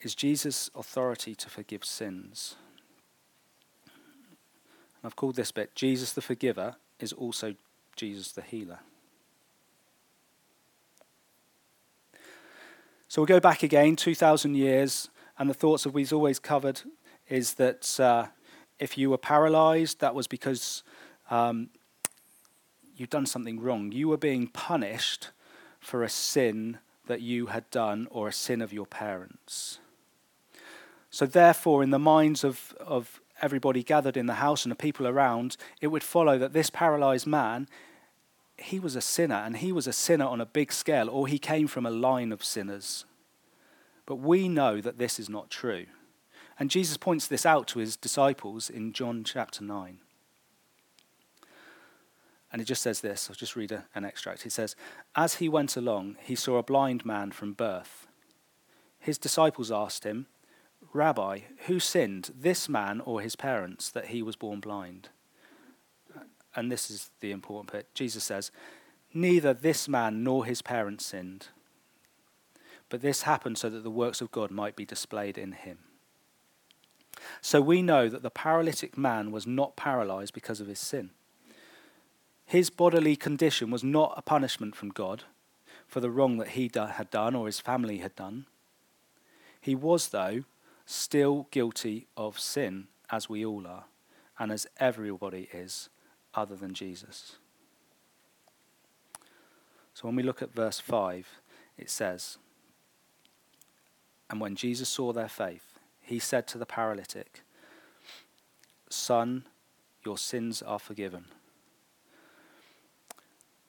is 0.00 0.14
Jesus' 0.14 0.70
authority 0.74 1.34
to 1.34 1.50
forgive 1.50 1.84
sins. 1.84 2.56
And 3.84 5.06
I've 5.06 5.16
called 5.16 5.36
this 5.36 5.50
bit 5.50 5.74
Jesus 5.74 6.12
the 6.12 6.22
Forgiver 6.22 6.76
is 7.00 7.12
also 7.12 7.54
Jesus 7.96 8.32
the 8.32 8.42
Healer. 8.42 8.80
So 13.14 13.22
we'll 13.22 13.26
go 13.26 13.38
back 13.38 13.62
again, 13.62 13.94
2,000 13.94 14.56
years, 14.56 15.08
and 15.38 15.48
the 15.48 15.54
thoughts 15.54 15.84
that 15.84 15.90
we've 15.90 16.12
always 16.12 16.40
covered 16.40 16.80
is 17.28 17.54
that 17.54 18.00
uh, 18.00 18.26
if 18.80 18.98
you 18.98 19.08
were 19.08 19.18
paralyzed, 19.18 20.00
that 20.00 20.16
was 20.16 20.26
because 20.26 20.82
um, 21.30 21.68
you'd 22.96 23.10
done 23.10 23.26
something 23.26 23.60
wrong. 23.60 23.92
You 23.92 24.08
were 24.08 24.16
being 24.16 24.48
punished 24.48 25.28
for 25.78 26.02
a 26.02 26.08
sin 26.08 26.78
that 27.06 27.20
you 27.20 27.46
had 27.46 27.70
done 27.70 28.08
or 28.10 28.26
a 28.26 28.32
sin 28.32 28.60
of 28.60 28.72
your 28.72 28.86
parents. 28.86 29.78
So, 31.08 31.24
therefore, 31.24 31.84
in 31.84 31.90
the 31.90 32.00
minds 32.00 32.42
of, 32.42 32.74
of 32.80 33.20
everybody 33.40 33.84
gathered 33.84 34.16
in 34.16 34.26
the 34.26 34.42
house 34.42 34.64
and 34.64 34.72
the 34.72 34.76
people 34.76 35.06
around, 35.06 35.56
it 35.80 35.86
would 35.86 36.02
follow 36.02 36.36
that 36.38 36.52
this 36.52 36.68
paralyzed 36.68 37.28
man, 37.28 37.68
he 38.56 38.78
was 38.78 38.96
a 38.96 39.00
sinner, 39.00 39.34
and 39.34 39.56
he 39.56 39.72
was 39.72 39.86
a 39.86 39.92
sinner 39.92 40.26
on 40.26 40.40
a 40.40 40.46
big 40.46 40.72
scale, 40.72 41.08
or 41.08 41.26
he 41.26 41.38
came 41.38 41.66
from 41.66 41.86
a 41.86 41.90
line 41.90 42.32
of 42.32 42.44
sinners. 42.44 43.04
But 44.06 44.16
we 44.16 44.48
know 44.48 44.80
that 44.80 44.98
this 44.98 45.18
is 45.18 45.28
not 45.28 45.50
true. 45.50 45.86
And 46.58 46.70
Jesus 46.70 46.96
points 46.96 47.26
this 47.26 47.44
out 47.44 47.66
to 47.68 47.80
his 47.80 47.96
disciples 47.96 48.70
in 48.70 48.92
John 48.92 49.24
chapter 49.24 49.64
9. 49.64 49.98
And 52.52 52.62
it 52.62 52.66
just 52.66 52.82
says 52.82 53.00
this 53.00 53.28
I'll 53.28 53.34
just 53.34 53.56
read 53.56 53.72
a, 53.72 53.86
an 53.96 54.04
extract. 54.04 54.46
It 54.46 54.52
says, 54.52 54.76
As 55.16 55.36
he 55.36 55.48
went 55.48 55.76
along, 55.76 56.16
he 56.20 56.36
saw 56.36 56.58
a 56.58 56.62
blind 56.62 57.04
man 57.04 57.32
from 57.32 57.52
birth. 57.52 58.06
His 59.00 59.18
disciples 59.18 59.72
asked 59.72 60.04
him, 60.04 60.26
Rabbi, 60.92 61.40
who 61.66 61.80
sinned, 61.80 62.30
this 62.38 62.68
man 62.68 63.00
or 63.00 63.20
his 63.20 63.34
parents, 63.34 63.90
that 63.90 64.06
he 64.06 64.22
was 64.22 64.36
born 64.36 64.60
blind? 64.60 65.08
And 66.56 66.70
this 66.70 66.90
is 66.90 67.10
the 67.20 67.32
important 67.32 67.72
bit. 67.72 67.94
Jesus 67.94 68.24
says, 68.24 68.50
Neither 69.12 69.54
this 69.54 69.88
man 69.88 70.24
nor 70.24 70.44
his 70.44 70.62
parents 70.62 71.06
sinned, 71.06 71.48
but 72.88 73.00
this 73.00 73.22
happened 73.22 73.58
so 73.58 73.70
that 73.70 73.82
the 73.82 73.90
works 73.90 74.20
of 74.20 74.30
God 74.30 74.50
might 74.50 74.76
be 74.76 74.84
displayed 74.84 75.38
in 75.38 75.52
him. 75.52 75.78
So 77.40 77.60
we 77.60 77.80
know 77.80 78.08
that 78.08 78.22
the 78.22 78.30
paralytic 78.30 78.98
man 78.98 79.30
was 79.30 79.46
not 79.46 79.76
paralyzed 79.76 80.34
because 80.34 80.60
of 80.60 80.66
his 80.66 80.80
sin. 80.80 81.10
His 82.46 82.70
bodily 82.70 83.16
condition 83.16 83.70
was 83.70 83.82
not 83.84 84.14
a 84.16 84.22
punishment 84.22 84.76
from 84.76 84.90
God 84.90 85.24
for 85.86 86.00
the 86.00 86.10
wrong 86.10 86.38
that 86.38 86.50
he 86.50 86.70
had 86.74 87.10
done 87.10 87.34
or 87.34 87.46
his 87.46 87.60
family 87.60 87.98
had 87.98 88.14
done. 88.16 88.46
He 89.60 89.74
was, 89.74 90.08
though, 90.08 90.44
still 90.86 91.46
guilty 91.50 92.06
of 92.16 92.38
sin, 92.38 92.88
as 93.10 93.28
we 93.28 93.44
all 93.44 93.66
are, 93.66 93.84
and 94.38 94.52
as 94.52 94.66
everybody 94.78 95.48
is, 95.52 95.88
other 96.34 96.56
than 96.56 96.74
Jesus. 96.74 97.36
So 99.94 100.08
when 100.08 100.16
we 100.16 100.22
look 100.22 100.42
at 100.42 100.54
verse 100.54 100.80
5, 100.80 101.40
it 101.78 101.88
says, 101.88 102.38
And 104.28 104.40
when 104.40 104.56
Jesus 104.56 104.88
saw 104.88 105.12
their 105.12 105.28
faith, 105.28 105.78
he 106.00 106.18
said 106.18 106.46
to 106.48 106.58
the 106.58 106.66
paralytic, 106.66 107.42
Son, 108.88 109.44
your 110.04 110.18
sins 110.18 110.62
are 110.62 110.78
forgiven. 110.78 111.26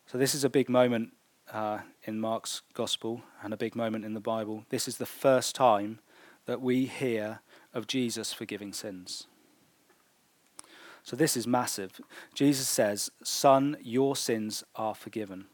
So, 0.07 0.17
this 0.17 0.35
is 0.35 0.43
a 0.43 0.49
big 0.49 0.69
moment 0.69 1.13
uh, 1.51 1.79
in 2.03 2.19
Mark's 2.19 2.61
gospel 2.73 3.23
and 3.41 3.53
a 3.53 3.57
big 3.57 3.75
moment 3.75 4.05
in 4.05 4.13
the 4.13 4.19
Bible. 4.19 4.65
This 4.69 4.87
is 4.87 4.97
the 4.97 5.05
first 5.05 5.55
time 5.55 5.99
that 6.45 6.61
we 6.61 6.85
hear 6.85 7.39
of 7.73 7.87
Jesus 7.87 8.31
forgiving 8.31 8.71
sins. 8.71 9.27
So, 11.05 11.15
this 11.15 11.37
is 11.37 11.47
massive. 11.47 12.01
Jesus 12.33 12.67
says, 12.67 13.09
Son, 13.23 13.77
your 13.81 14.17
sins 14.17 14.65
are 14.75 14.93
forgiven. 14.93 15.45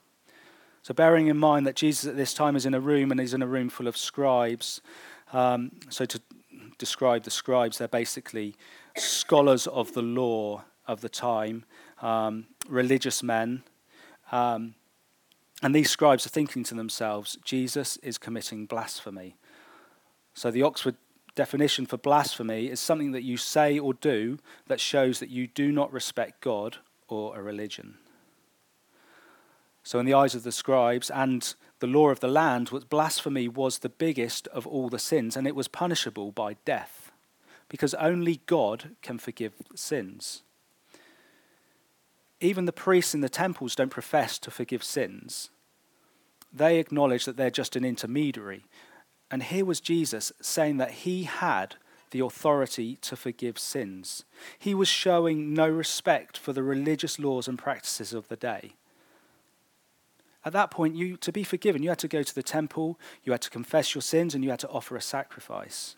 So, 0.82 0.96
bearing 0.96 1.28
in 1.28 1.38
mind 1.38 1.68
that 1.68 1.76
Jesus 1.76 2.10
at 2.10 2.18
this 2.18 2.34
time 2.34 2.56
is 2.56 2.66
in 2.66 2.74
a 2.74 2.80
room 2.80 3.12
and 3.12 3.20
he's 3.20 3.36
in 3.36 3.44
a 3.44 3.48
room 3.48 3.70
full 3.70 3.88
of 3.88 3.96
scribes, 3.96 4.82
um, 5.32 5.72
so 5.90 6.06
to 6.06 6.20
describe 6.80 7.24
the 7.24 7.32
scribes, 7.32 7.78
they're 7.78 7.88
basically 7.88 8.56
scholars 8.98 9.68
of 9.68 9.94
the 9.94 10.02
law 10.02 10.64
of 10.88 11.02
the 11.02 11.10
time, 11.10 11.66
um, 12.02 12.48
religious 12.68 13.22
men 13.22 13.62
um, 14.32 14.76
and 15.62 15.76
these 15.76 15.92
scribes 15.92 16.26
are 16.26 16.30
thinking 16.30 16.64
to 16.66 16.76
themselves, 16.76 17.38
Jesus 17.44 17.98
is 17.98 18.18
committing 18.18 18.66
blasphemy. 18.66 19.36
So 20.34 20.50
the 20.50 20.64
Oxford 20.64 20.96
definition 21.36 21.86
for 21.86 21.98
blasphemy 21.98 22.68
is 22.68 22.80
something 22.80 23.12
that 23.12 23.24
you 23.24 23.38
say 23.38 23.80
or 23.80 23.94
do 23.94 24.38
that 24.68 24.80
shows 24.80 25.20
that 25.20 25.30
you 25.30 25.48
do 25.48 25.72
not 25.72 25.92
respect 25.92 26.42
God 26.42 26.78
or 27.08 27.38
a 27.38 27.42
religion. 27.42 27.98
So, 29.84 30.00
in 30.00 30.06
the 30.06 30.14
eyes 30.14 30.36
of 30.36 30.44
the 30.44 30.52
scribes 30.52 31.10
and 31.10 31.54
the 31.80 31.88
law 31.88 32.10
of 32.10 32.20
the 32.20 32.28
land, 32.28 32.70
blasphemy 32.90 33.48
was 33.48 33.80
the 33.80 33.90
biggest 33.90 34.48
of 34.50 34.68
all 34.68 34.90
the 34.90 35.00
sins, 35.00 35.36
and 35.36 35.48
it 35.48 35.56
was 35.56 35.68
punishable 35.68 36.32
by 36.32 36.58
death, 36.66 37.12
because 37.68 37.96
only 37.96 38.42
God 38.46 38.96
can 39.02 39.18
forgive 39.18 39.54
sins. 39.74 40.44
Even 42.40 42.66
the 42.66 42.72
priests 42.72 43.16
in 43.16 43.22
the 43.22 43.30
temples 43.30 43.76
don't 43.76 43.90
profess 43.90 44.38
to 44.40 44.52
forgive 44.52 44.84
sins. 44.84 45.50
They 46.54 46.80
acknowledge 46.80 47.26
that 47.26 47.38
they're 47.38 47.50
just 47.50 47.76
an 47.76 47.86
intermediary. 47.86 48.66
And 49.32 49.44
here 49.44 49.66
was 49.66 49.80
Jesus 49.80 50.32
saying 50.42 50.78
that 50.78 50.92
he 50.92 51.24
had 51.24 51.76
the 52.12 52.20
authority 52.20 52.98
to 52.98 53.16
forgive 53.16 53.58
sins. 53.58 54.26
He 54.60 54.76
was 54.76 54.90
showing 54.90 55.54
no 55.54 55.70
respect 55.70 56.38
for 56.38 56.52
the 56.52 56.64
religious 56.64 57.18
laws 57.18 57.48
and 57.48 57.58
practices 57.58 58.14
of 58.14 58.28
the 58.28 58.36
day. 58.36 58.74
At 60.44 60.54
that 60.54 60.72
point, 60.72 60.96
you, 60.96 61.16
to 61.18 61.32
be 61.32 61.44
forgiven, 61.44 61.82
you 61.82 61.90
had 61.90 62.00
to 62.00 62.08
go 62.08 62.24
to 62.24 62.36
the 62.36 62.44
temple, 62.44 63.00
you 63.24 63.32
had 63.32 63.42
to 63.42 63.50
confess 63.50 63.96
your 63.96 64.02
sins, 64.02 64.36
and 64.36 64.44
you 64.44 64.50
had 64.50 64.60
to 64.60 64.70
offer 64.70 64.96
a 64.96 65.02
sacrifice 65.02 65.96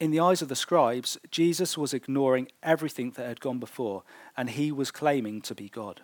in 0.00 0.10
the 0.10 0.20
eyes 0.20 0.42
of 0.42 0.48
the 0.48 0.56
scribes, 0.56 1.18
Jesus 1.30 1.78
was 1.78 1.94
ignoring 1.94 2.48
everything 2.62 3.12
that 3.12 3.26
had 3.26 3.40
gone 3.40 3.58
before, 3.58 4.02
and 4.36 4.50
he 4.50 4.72
was 4.72 4.90
claiming 4.90 5.40
to 5.42 5.54
be 5.54 5.68
God. 5.68 6.02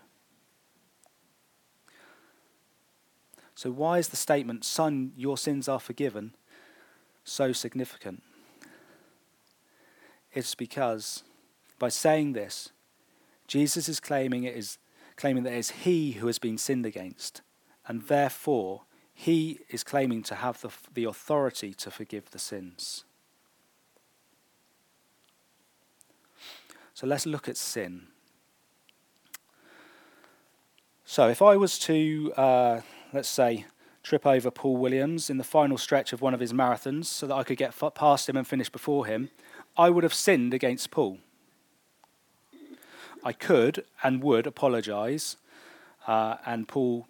So, 3.55 3.71
why 3.71 3.99
is 3.99 4.09
the 4.09 4.17
statement, 4.17 4.65
Son, 4.65 5.13
your 5.17 5.37
sins 5.37 5.69
are 5.69 5.81
forgiven, 5.81 6.35
so 7.25 7.53
significant? 7.53 8.23
It's 10.33 10.55
because 10.55 11.25
by 11.79 11.89
saying 11.89 12.33
this, 12.33 12.71
Jesus 13.47 13.89
is 13.89 14.01
claiming, 14.01 14.45
it 14.45 14.57
is, 14.57 14.79
claiming 15.17 15.43
that 15.43 15.53
it 15.53 15.59
is 15.59 15.71
he 15.71 16.13
who 16.13 16.27
has 16.29 16.39
been 16.39 16.57
sinned 16.57 16.87
against, 16.87 17.43
and 17.87 18.03
therefore 18.03 18.83
he 19.13 19.59
is 19.69 19.83
claiming 19.83 20.23
to 20.23 20.37
have 20.37 20.61
the, 20.61 20.71
the 20.95 21.05
authority 21.05 21.75
to 21.75 21.91
forgive 21.91 22.31
the 22.31 22.39
sins. 22.39 23.05
So 26.95 27.07
let's 27.07 27.27
look 27.27 27.49
at 27.49 27.57
sin. 27.57 28.07
So 31.05 31.29
if 31.29 31.43
I 31.43 31.57
was 31.57 31.79
to, 31.81 32.33
uh, 32.37 32.81
let's 33.12 33.29
say, 33.29 33.66
trip 34.03 34.27
over 34.27 34.51
Paul 34.51 34.77
Williams 34.77 35.31
in 35.31 35.38
the 35.38 35.44
final 35.44 35.77
stretch 35.77 36.12
of 36.12 36.23
one 36.23 36.35
of 36.35 36.40
his 36.40 36.53
marathons 36.53 37.07
so 37.07 37.27
that 37.27 37.35
I 37.35 37.44
could 37.44 37.59
get 37.59 37.75
past 37.94 38.29
him 38.29 38.37
and 38.37 38.46
finish 38.46 38.68
before 38.68 39.07
him, 39.07 39.31
I 39.77 39.90
would 39.90 40.05
have 40.05 40.14
sinned 40.14 40.55
against 40.55 40.90
Paul. 40.90 41.18
I 43.23 43.33
could 43.33 43.85
and 44.03 44.23
would 44.23 44.46
apologize, 44.46 45.37
uh, 46.07 46.37
and 46.46 46.66
Paul 46.66 47.07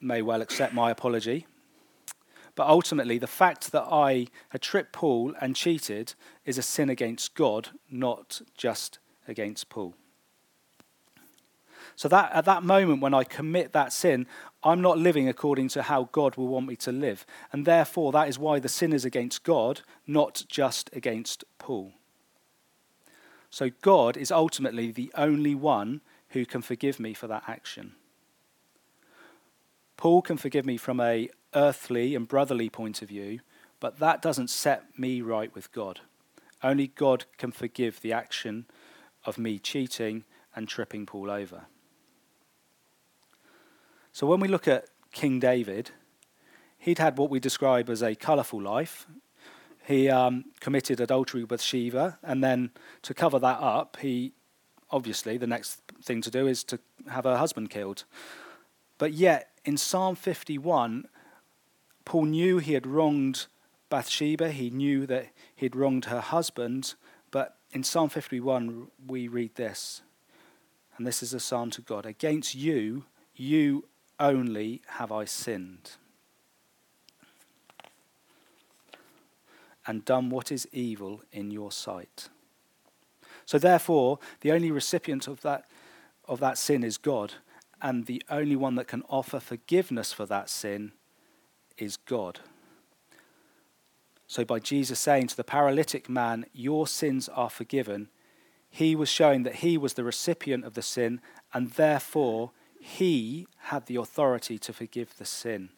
may 0.00 0.22
well 0.22 0.40
accept 0.40 0.72
my 0.72 0.90
apology. 0.90 1.46
But 2.54 2.68
ultimately, 2.68 3.18
the 3.18 3.26
fact 3.26 3.72
that 3.72 3.86
I 3.90 4.26
had 4.50 4.62
tripped 4.62 4.92
Paul 4.92 5.34
and 5.40 5.54
cheated 5.56 6.14
is 6.44 6.58
a 6.58 6.62
sin 6.62 6.88
against 6.88 7.34
God, 7.34 7.68
not 7.90 8.40
just 8.56 8.98
against 9.26 9.68
Paul. 9.68 9.94
So 11.94 12.08
that 12.08 12.30
at 12.32 12.44
that 12.44 12.62
moment 12.62 13.02
when 13.02 13.14
I 13.14 13.24
commit 13.24 13.72
that 13.72 13.92
sin, 13.92 14.26
I'm 14.62 14.80
not 14.80 14.98
living 14.98 15.28
according 15.28 15.68
to 15.70 15.82
how 15.82 16.08
God 16.10 16.36
will 16.36 16.48
want 16.48 16.66
me 16.66 16.76
to 16.76 16.92
live. 16.92 17.24
And 17.52 17.64
therefore 17.64 18.12
that 18.12 18.28
is 18.28 18.38
why 18.38 18.58
the 18.58 18.68
sin 18.68 18.92
is 18.92 19.04
against 19.04 19.44
God, 19.44 19.82
not 20.06 20.44
just 20.48 20.90
against 20.92 21.44
Paul. 21.58 21.92
So 23.50 23.70
God 23.82 24.16
is 24.16 24.30
ultimately 24.30 24.90
the 24.90 25.12
only 25.14 25.54
one 25.54 26.00
who 26.30 26.44
can 26.44 26.60
forgive 26.60 27.00
me 27.00 27.14
for 27.14 27.26
that 27.28 27.44
action. 27.46 27.92
Paul 29.96 30.22
can 30.22 30.36
forgive 30.36 30.66
me 30.66 30.76
from 30.76 31.00
a 31.00 31.28
earthly 31.54 32.14
and 32.14 32.28
brotherly 32.28 32.68
point 32.68 33.00
of 33.00 33.08
view, 33.08 33.40
but 33.80 33.98
that 33.98 34.20
doesn't 34.20 34.50
set 34.50 34.98
me 34.98 35.20
right 35.22 35.54
with 35.54 35.72
God. 35.72 36.00
Only 36.62 36.88
God 36.88 37.24
can 37.36 37.52
forgive 37.52 38.00
the 38.00 38.12
action 38.12 38.66
of 39.24 39.38
me 39.38 39.58
cheating 39.58 40.24
and 40.54 40.68
tripping 40.68 41.06
Paul 41.06 41.30
over. 41.30 41.66
So 44.18 44.26
when 44.26 44.40
we 44.40 44.48
look 44.48 44.66
at 44.66 44.86
King 45.12 45.38
David, 45.38 45.92
he'd 46.76 46.98
had 46.98 47.18
what 47.18 47.30
we 47.30 47.38
describe 47.38 47.88
as 47.88 48.02
a 48.02 48.16
colourful 48.16 48.60
life. 48.60 49.06
He 49.86 50.08
um, 50.08 50.46
committed 50.58 51.00
adultery 51.00 51.42
with 51.42 51.50
Bathsheba, 51.50 52.18
and 52.24 52.42
then 52.42 52.72
to 53.02 53.14
cover 53.14 53.38
that 53.38 53.60
up, 53.60 53.98
he 54.00 54.32
obviously 54.90 55.36
the 55.36 55.46
next 55.46 55.82
thing 56.02 56.20
to 56.22 56.32
do 56.32 56.48
is 56.48 56.64
to 56.64 56.80
have 57.08 57.26
her 57.26 57.36
husband 57.36 57.70
killed. 57.70 58.02
But 58.98 59.12
yet, 59.12 59.50
in 59.64 59.76
Psalm 59.76 60.16
51, 60.16 61.06
Paul 62.04 62.24
knew 62.24 62.58
he 62.58 62.72
had 62.72 62.88
wronged 62.88 63.46
Bathsheba, 63.88 64.50
he 64.50 64.68
knew 64.68 65.06
that 65.06 65.28
he'd 65.54 65.76
wronged 65.76 66.06
her 66.06 66.20
husband, 66.20 66.94
but 67.30 67.58
in 67.70 67.84
Psalm 67.84 68.08
51, 68.08 68.88
we 69.06 69.28
read 69.28 69.54
this, 69.54 70.02
and 70.96 71.06
this 71.06 71.22
is 71.22 71.32
a 71.32 71.38
psalm 71.38 71.70
to 71.70 71.80
God 71.80 72.04
Against 72.04 72.56
you, 72.56 73.04
you 73.36 73.84
only 74.20 74.82
have 74.86 75.12
I 75.12 75.24
sinned, 75.24 75.92
and 79.86 80.04
done 80.04 80.30
what 80.30 80.52
is 80.52 80.68
evil 80.72 81.22
in 81.32 81.50
your 81.50 81.72
sight. 81.72 82.28
So, 83.46 83.58
therefore, 83.58 84.18
the 84.42 84.52
only 84.52 84.70
recipient 84.70 85.26
of 85.26 85.40
that, 85.40 85.64
of 86.26 86.40
that 86.40 86.58
sin 86.58 86.84
is 86.84 86.98
God, 86.98 87.34
and 87.80 88.06
the 88.06 88.22
only 88.28 88.56
one 88.56 88.74
that 88.74 88.88
can 88.88 89.02
offer 89.08 89.40
forgiveness 89.40 90.12
for 90.12 90.26
that 90.26 90.50
sin 90.50 90.92
is 91.78 91.96
God. 91.96 92.40
So, 94.26 94.44
by 94.44 94.58
Jesus 94.58 94.98
saying 94.98 95.28
to 95.28 95.36
the 95.36 95.44
paralytic 95.44 96.08
man, 96.08 96.44
Your 96.52 96.86
sins 96.86 97.28
are 97.30 97.48
forgiven, 97.48 98.08
he 98.70 98.94
was 98.94 99.08
showing 99.08 99.44
that 99.44 99.56
he 99.56 99.78
was 99.78 99.94
the 99.94 100.04
recipient 100.04 100.64
of 100.64 100.74
the 100.74 100.82
sin 100.82 101.20
and 101.54 101.70
therefore 101.72 102.50
he 102.80 103.46
had 103.64 103.86
the 103.86 103.96
authority 103.96 104.58
to 104.58 104.72
forgive 104.72 105.16
the 105.16 105.24
sin 105.24 105.70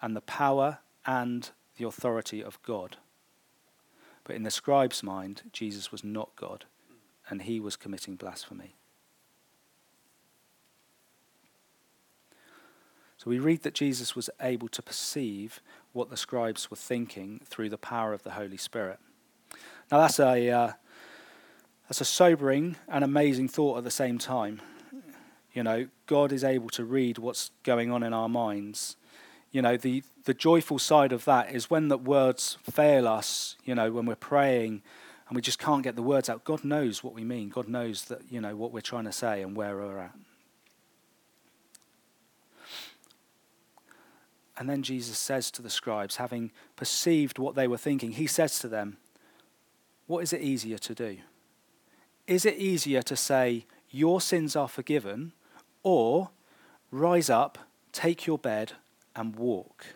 and 0.00 0.14
the 0.14 0.20
power 0.20 0.78
and 1.06 1.50
the 1.76 1.86
authority 1.86 2.42
of 2.42 2.62
God. 2.62 2.96
But 4.24 4.36
in 4.36 4.42
the 4.42 4.50
scribe's 4.50 5.02
mind, 5.02 5.42
Jesus 5.52 5.92
was 5.92 6.02
not 6.02 6.36
God 6.36 6.64
and 7.28 7.42
he 7.42 7.60
was 7.60 7.76
committing 7.76 8.16
blasphemy. 8.16 8.76
So 13.16 13.30
we 13.30 13.38
read 13.38 13.62
that 13.62 13.74
Jesus 13.74 14.14
was 14.14 14.28
able 14.40 14.68
to 14.68 14.82
perceive 14.82 15.60
what 15.92 16.10
the 16.10 16.16
scribes 16.16 16.70
were 16.70 16.76
thinking 16.76 17.40
through 17.44 17.70
the 17.70 17.78
power 17.78 18.12
of 18.12 18.22
the 18.22 18.32
Holy 18.32 18.58
Spirit. 18.58 18.98
Now 19.90 20.00
that's 20.00 20.18
a 20.18 20.50
uh, 20.50 20.72
that's 21.88 22.00
a 22.00 22.04
sobering 22.04 22.76
and 22.88 23.04
amazing 23.04 23.48
thought 23.48 23.78
at 23.78 23.84
the 23.84 23.90
same 23.90 24.18
time. 24.18 24.60
You 25.54 25.62
know, 25.62 25.86
God 26.06 26.32
is 26.32 26.44
able 26.44 26.68
to 26.70 26.84
read 26.84 27.18
what's 27.18 27.50
going 27.62 27.90
on 27.90 28.02
in 28.02 28.12
our 28.12 28.28
minds. 28.28 28.96
You 29.52 29.62
know, 29.62 29.76
the, 29.76 30.02
the 30.24 30.34
joyful 30.34 30.80
side 30.80 31.12
of 31.12 31.24
that 31.26 31.54
is 31.54 31.70
when 31.70 31.88
the 31.88 31.96
words 31.96 32.58
fail 32.68 33.06
us, 33.06 33.56
you 33.64 33.74
know, 33.74 33.92
when 33.92 34.04
we're 34.04 34.16
praying 34.16 34.82
and 35.28 35.36
we 35.36 35.40
just 35.40 35.60
can't 35.60 35.84
get 35.84 35.94
the 35.94 36.02
words 36.02 36.28
out. 36.28 36.42
God 36.42 36.64
knows 36.64 37.04
what 37.04 37.14
we 37.14 37.22
mean. 37.22 37.50
God 37.50 37.68
knows 37.68 38.06
that, 38.06 38.20
you 38.28 38.40
know, 38.40 38.56
what 38.56 38.72
we're 38.72 38.80
trying 38.80 39.04
to 39.04 39.12
say 39.12 39.42
and 39.42 39.56
where 39.56 39.76
we're 39.76 39.98
at. 39.98 40.14
And 44.56 44.68
then 44.68 44.82
Jesus 44.82 45.18
says 45.18 45.50
to 45.52 45.62
the 45.62 45.70
scribes, 45.70 46.16
having 46.16 46.52
perceived 46.76 47.38
what 47.38 47.54
they 47.54 47.66
were 47.66 47.78
thinking, 47.78 48.12
he 48.12 48.26
says 48.26 48.58
to 48.60 48.68
them, 48.68 48.98
What 50.06 50.22
is 50.22 50.32
it 50.32 50.42
easier 50.42 50.78
to 50.78 50.94
do? 50.94 51.18
Is 52.26 52.44
it 52.44 52.56
easier 52.56 53.02
to 53.02 53.16
say, 53.16 53.66
Your 53.90 54.20
sins 54.20 54.54
are 54.54 54.68
forgiven, 54.68 55.32
or 55.84 56.30
rise 56.90 57.30
up, 57.30 57.58
take 57.92 58.26
your 58.26 58.38
bed, 58.38 58.72
and 59.14 59.36
walk? 59.36 59.86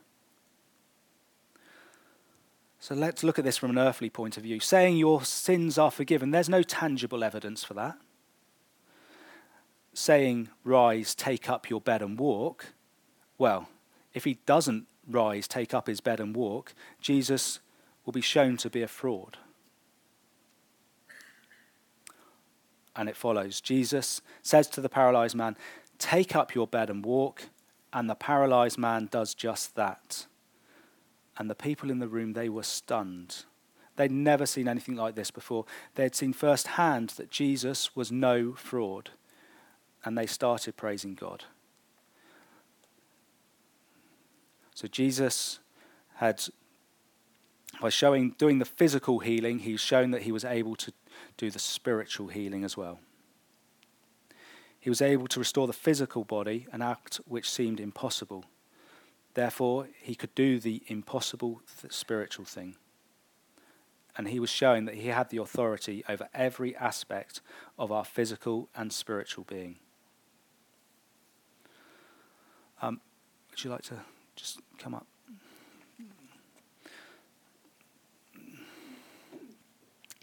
So 2.79 2.95
let's 2.95 3.25
look 3.25 3.39
at 3.39 3.45
this 3.45 3.59
from 3.59 3.71
an 3.71 3.79
earthly 3.79 4.09
point 4.09 4.37
of 4.37 4.45
view. 4.45 4.61
Saying 4.61 4.97
your 4.97 5.25
sins 5.25 5.77
are 5.77 5.91
forgiven, 5.91 6.31
there's 6.31 6.49
no 6.49 6.63
tangible 6.63 7.25
evidence 7.25 7.65
for 7.65 7.75
that. 7.75 7.99
Saying, 9.93 10.49
Rise, 10.63 11.15
take 11.15 11.51
up 11.51 11.69
your 11.69 11.81
bed, 11.81 12.03
and 12.03 12.19
walk, 12.19 12.67
well, 13.37 13.69
if 14.15 14.25
he 14.25 14.39
doesn't 14.47 14.87
rise, 15.09 15.49
take 15.49 15.75
up 15.75 15.87
his 15.87 16.01
bed, 16.01 16.21
and 16.21 16.35
walk, 16.37 16.73
Jesus 17.01 17.59
will 18.05 18.13
be 18.13 18.21
shown 18.21 18.57
to 18.59 18.71
be 18.71 18.83
a 18.83 18.89
fraud. 18.89 19.39
And 22.99 23.09
it 23.09 23.17
follows 23.17 23.61
Jesus 23.61 24.21
says 24.43 24.67
to 24.71 24.81
the 24.81 24.89
paralyzed 24.89 25.37
man, 25.37 25.57
Take 25.99 26.35
up 26.37 26.55
your 26.55 26.67
bed 26.67 26.91
and 26.91 27.05
walk. 27.05 27.45
And 27.93 28.11
the 28.11 28.15
paralyzed 28.15 28.77
man 28.77 29.09
does 29.11 29.35
just 29.35 29.77
that. 29.77 30.27
And 31.39 31.49
the 31.49 31.55
people 31.55 31.91
in 31.91 32.01
the 32.01 32.09
room, 32.09 32.33
they 32.33 32.49
were 32.49 32.65
stunned. 32.65 33.45
They'd 33.97 34.11
never 34.11 34.47
seen 34.47 34.69
anything 34.69 34.97
like 34.97 35.15
this 35.15 35.31
before. 35.31 35.65
They 35.95 36.03
had 36.03 36.15
seen 36.15 36.33
firsthand 36.33 37.11
that 37.11 37.31
Jesus 37.31 37.97
was 37.97 38.13
no 38.13 38.53
fraud. 38.53 39.11
And 40.05 40.19
they 40.19 40.27
started 40.27 40.77
praising 40.77 41.15
God. 41.15 41.45
So 44.75 44.87
Jesus 44.87 45.61
had, 46.17 46.43
by 47.81 47.89
showing, 47.89 48.31
doing 48.39 48.59
the 48.59 48.65
physical 48.65 49.21
healing, 49.21 49.61
he's 49.61 49.81
shown 49.81 50.11
that 50.11 50.23
he 50.23 50.33
was 50.33 50.45
able 50.45 50.77
to 50.77 50.93
do 51.37 51.51
the 51.51 51.59
spiritual 51.59 52.29
healing 52.29 52.65
as 52.65 52.77
well. 52.77 53.01
He 54.81 54.91
was 54.91 55.03
able 55.03 55.27
to 55.29 55.39
restore 55.39 55.67
the 55.67 55.73
physical 55.73 56.25
body, 56.25 56.67
an 56.73 56.83
act 56.83 57.21
which 57.27 57.51
seemed 57.51 57.81
impossible. 57.81 58.45
Therefore, 59.35 59.89
he 60.01 60.15
could 60.15 60.35
do 60.35 60.59
the 60.59 60.83
impossible 60.87 61.61
th- 61.81 61.93
spiritual 61.93 62.45
thing. 62.45 62.77
And 64.17 64.29
he 64.29 64.41
was 64.41 64.51
showing 64.51 64.85
that 64.87 64.97
he 64.97 65.09
had 65.09 65.31
the 65.31 65.37
authority 65.39 66.05
over 66.09 66.29
every 66.35 66.75
aspect 66.77 67.41
of 67.79 67.93
our 67.93 68.05
physical 68.05 68.69
and 68.75 68.93
spiritual 68.93 69.45
being. 69.45 69.77
Um, 72.83 73.01
would 73.51 73.63
you 73.63 73.71
like 73.71 73.83
to 73.83 74.01
just 74.39 74.61
come 74.79 74.95
up. 74.95 75.07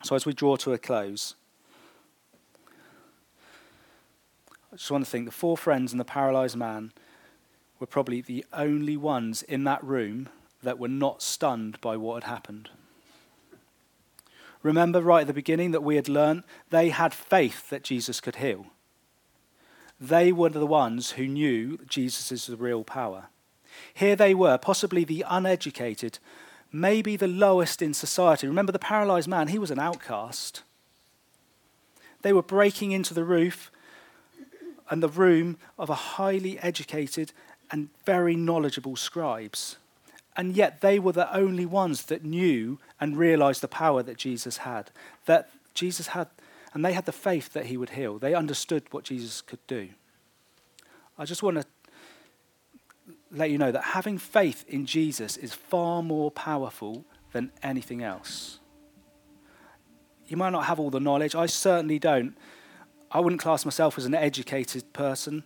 So, 0.05 0.15
as 0.15 0.23
we 0.23 0.33
draw 0.33 0.55
to 0.57 0.71
a 0.71 0.77
close, 0.77 1.33
I 4.71 4.75
just 4.75 4.91
want 4.91 5.03
to 5.03 5.09
think 5.09 5.25
the 5.25 5.31
four 5.31 5.57
friends 5.57 5.91
and 5.91 5.99
the 5.99 6.05
paralyzed 6.05 6.55
man 6.55 6.93
were 7.79 7.87
probably 7.87 8.21
the 8.21 8.45
only 8.53 8.97
ones 8.97 9.41
in 9.41 9.63
that 9.63 9.83
room 9.83 10.29
that 10.61 10.77
were 10.77 10.87
not 10.87 11.23
stunned 11.23 11.81
by 11.81 11.97
what 11.97 12.21
had 12.21 12.31
happened. 12.31 12.69
Remember 14.61 15.01
right 15.01 15.21
at 15.21 15.27
the 15.27 15.33
beginning 15.33 15.71
that 15.71 15.81
we 15.81 15.95
had 15.95 16.07
learned 16.07 16.43
they 16.69 16.89
had 16.89 17.11
faith 17.11 17.71
that 17.71 17.81
Jesus 17.81 18.21
could 18.21 18.35
heal. 18.35 18.67
They 19.99 20.31
were 20.31 20.49
the 20.49 20.67
ones 20.67 21.13
who 21.13 21.25
knew 21.25 21.79
Jesus 21.89 22.31
is 22.31 22.45
the 22.45 22.57
real 22.57 22.83
power. 22.83 23.29
Here 23.91 24.15
they 24.15 24.35
were, 24.35 24.59
possibly 24.59 25.03
the 25.03 25.25
uneducated, 25.27 26.19
maybe 26.75 27.15
the 27.15 27.27
lowest 27.27 27.81
in 27.81 27.93
society. 27.93 28.47
Remember 28.47 28.71
the 28.71 28.79
paralyzed 28.79 29.29
man, 29.29 29.47
he 29.47 29.59
was 29.59 29.71
an 29.71 29.79
outcast. 29.79 30.61
They 32.21 32.33
were 32.33 32.43
breaking 32.43 32.91
into 32.91 33.13
the 33.13 33.23
roof 33.23 33.71
and 34.89 35.01
the 35.01 35.09
room 35.09 35.57
of 35.79 35.89
a 35.89 35.95
highly 35.95 36.59
educated 36.59 37.31
and 37.71 37.89
very 38.05 38.35
knowledgeable 38.35 38.95
scribes. 38.95 39.77
And 40.35 40.55
yet 40.55 40.81
they 40.81 40.99
were 40.99 41.13
the 41.13 41.33
only 41.33 41.65
ones 41.65 42.03
that 42.03 42.25
knew 42.25 42.77
and 42.99 43.17
realized 43.17 43.61
the 43.61 43.69
power 43.69 44.03
that 44.03 44.17
Jesus 44.17 44.57
had. 44.57 44.91
That 45.27 45.49
Jesus 45.73 46.07
had, 46.07 46.27
and 46.73 46.83
they 46.83 46.93
had 46.93 47.05
the 47.05 47.13
faith 47.13 47.53
that 47.53 47.67
he 47.67 47.77
would 47.77 47.91
heal. 47.91 48.19
They 48.19 48.33
understood 48.33 48.83
what 48.91 49.05
Jesus 49.05 49.41
could 49.41 49.65
do. 49.65 49.89
I 51.17 51.23
just 51.23 51.41
want 51.41 51.57
to 51.57 51.65
let 53.31 53.49
you 53.49 53.57
know 53.57 53.71
that 53.71 53.83
having 53.83 54.17
faith 54.17 54.65
in 54.67 54.85
Jesus 54.85 55.37
is 55.37 55.53
far 55.53 56.03
more 56.03 56.31
powerful 56.31 57.05
than 57.31 57.51
anything 57.61 58.01
else. 58.03 58.59
You 60.27 60.37
might 60.37 60.51
not 60.51 60.65
have 60.65 60.79
all 60.79 60.89
the 60.89 60.99
knowledge. 60.99 61.35
I 61.35 61.45
certainly 61.45 61.99
don't. 61.99 62.35
I 63.11 63.19
wouldn't 63.19 63.41
class 63.41 63.65
myself 63.65 63.97
as 63.97 64.05
an 64.05 64.15
educated 64.15 64.91
person. 64.93 65.43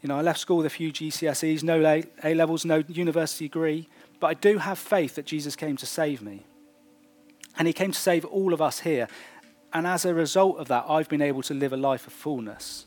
You 0.00 0.08
know, 0.08 0.18
I 0.18 0.22
left 0.22 0.38
school 0.38 0.58
with 0.58 0.66
a 0.66 0.70
few 0.70 0.92
GCSEs, 0.92 1.62
no 1.62 1.84
A, 2.24 2.34
levels, 2.34 2.64
no 2.64 2.82
university 2.88 3.46
degree, 3.46 3.88
but 4.20 4.28
I 4.28 4.34
do 4.34 4.58
have 4.58 4.78
faith 4.78 5.14
that 5.16 5.26
Jesus 5.26 5.56
came 5.56 5.76
to 5.76 5.86
save 5.86 6.22
me. 6.22 6.46
And 7.58 7.66
he 7.66 7.72
came 7.72 7.92
to 7.92 7.98
save 7.98 8.24
all 8.24 8.52
of 8.52 8.62
us 8.62 8.80
here. 8.80 9.08
And 9.72 9.86
as 9.86 10.04
a 10.04 10.14
result 10.14 10.58
of 10.58 10.68
that, 10.68 10.84
I've 10.88 11.08
been 11.08 11.22
able 11.22 11.42
to 11.42 11.54
live 11.54 11.72
a 11.72 11.76
life 11.76 12.06
of 12.06 12.12
fullness. 12.12 12.86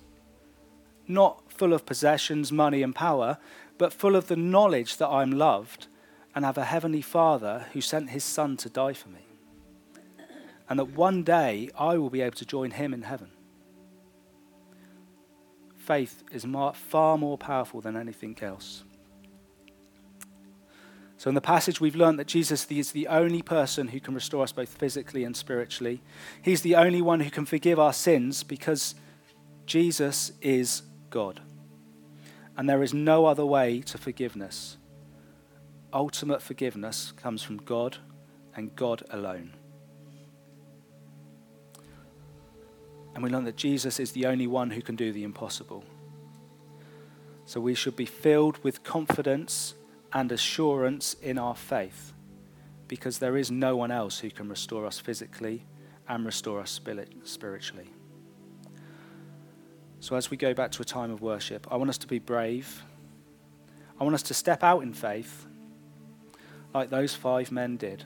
Not 1.08 1.52
full 1.52 1.74
of 1.74 1.86
possessions, 1.86 2.52
money, 2.52 2.82
and 2.82 2.96
power, 2.96 3.38
but 3.82 3.92
full 3.92 4.16
of 4.16 4.28
the 4.28 4.36
knowledge 4.36 4.98
that 4.98 5.08
I'm 5.08 5.32
loved 5.32 5.88
and 6.36 6.46
have 6.46 6.60
a 6.60 6.66
heavenly 6.66 7.02
Father 7.02 7.66
who 7.74 7.82
sent 7.82 8.12
his 8.12 8.24
Son 8.24 8.56
to 8.58 8.70
die 8.70 8.94
for 8.94 9.10
me. 9.10 9.26
And 10.70 10.78
that 10.78 10.92
one 10.92 11.24
day 11.24 11.72
I 11.76 11.98
will 11.98 12.12
be 12.12 12.22
able 12.22 12.36
to 12.36 12.46
join 12.46 12.70
him 12.70 12.94
in 12.94 13.02
heaven. 13.02 13.32
Faith 15.76 16.24
is 16.32 16.46
far 16.76 17.18
more 17.18 17.40
powerful 17.40 17.82
than 17.82 17.98
anything 17.98 18.38
else. 18.40 18.84
So, 21.18 21.30
in 21.30 21.34
the 21.34 21.42
passage, 21.42 21.82
we've 21.82 21.96
learned 21.96 22.20
that 22.20 22.28
Jesus 22.28 22.68
is 22.70 22.92
the 22.92 23.08
only 23.08 23.42
person 23.42 23.88
who 23.88 24.00
can 24.00 24.14
restore 24.14 24.44
us 24.44 24.52
both 24.52 24.70
physically 24.70 25.24
and 25.24 25.36
spiritually. 25.36 26.04
He's 26.44 26.62
the 26.62 26.76
only 26.76 27.02
one 27.02 27.22
who 27.22 27.32
can 27.32 27.48
forgive 27.48 27.80
our 27.80 27.94
sins 27.94 28.44
because 28.44 28.94
Jesus 29.66 30.34
is 30.40 30.84
God 31.10 31.42
and 32.62 32.70
there 32.70 32.84
is 32.84 32.94
no 32.94 33.26
other 33.26 33.44
way 33.44 33.82
to 33.82 33.98
forgiveness. 33.98 34.78
Ultimate 35.92 36.44
forgiveness 36.44 37.12
comes 37.18 37.42
from 37.42 37.58
God 37.58 37.98
and 38.56 38.76
God 38.76 39.02
alone. 39.10 39.56
And 43.16 43.24
we 43.24 43.32
learn 43.32 43.46
that 43.46 43.56
Jesus 43.56 44.00
is 44.00 44.12
the 44.12 44.28
only 44.28 44.46
one 44.46 44.70
who 44.70 44.84
can 44.84 44.96
do 44.96 45.12
the 45.12 45.24
impossible. 45.24 45.84
So 47.48 47.60
we 47.60 47.74
should 47.74 47.96
be 47.96 48.06
filled 48.06 48.64
with 48.64 48.84
confidence 48.84 49.74
and 50.14 50.32
assurance 50.32 51.16
in 51.16 51.40
our 51.40 51.56
faith 51.56 52.14
because 52.88 53.18
there 53.18 53.38
is 53.38 53.50
no 53.50 53.76
one 53.76 53.90
else 53.90 54.20
who 54.20 54.30
can 54.30 54.48
restore 54.48 54.86
us 54.86 55.00
physically 55.00 55.66
and 56.08 56.28
restore 56.28 56.60
us 56.60 56.80
spiritually. 57.24 57.90
So, 60.02 60.16
as 60.16 60.32
we 60.32 60.36
go 60.36 60.56
back 60.56 60.72
to 60.72 60.82
a 60.82 60.86
time 60.86 61.12
of 61.12 61.22
worship, 61.22 61.68
I 61.70 61.78
want 61.78 61.92
us 61.92 62.00
to 62.00 62.08
be 62.08 62.18
brave. 62.18 62.82
I 64.00 64.04
want 64.04 64.16
us 64.16 64.24
to 64.24 64.34
step 64.34 64.64
out 64.64 64.82
in 64.82 64.94
faith 64.94 65.46
like 66.74 66.90
those 66.90 67.14
five 67.14 67.52
men 67.52 67.78
did. 67.78 68.04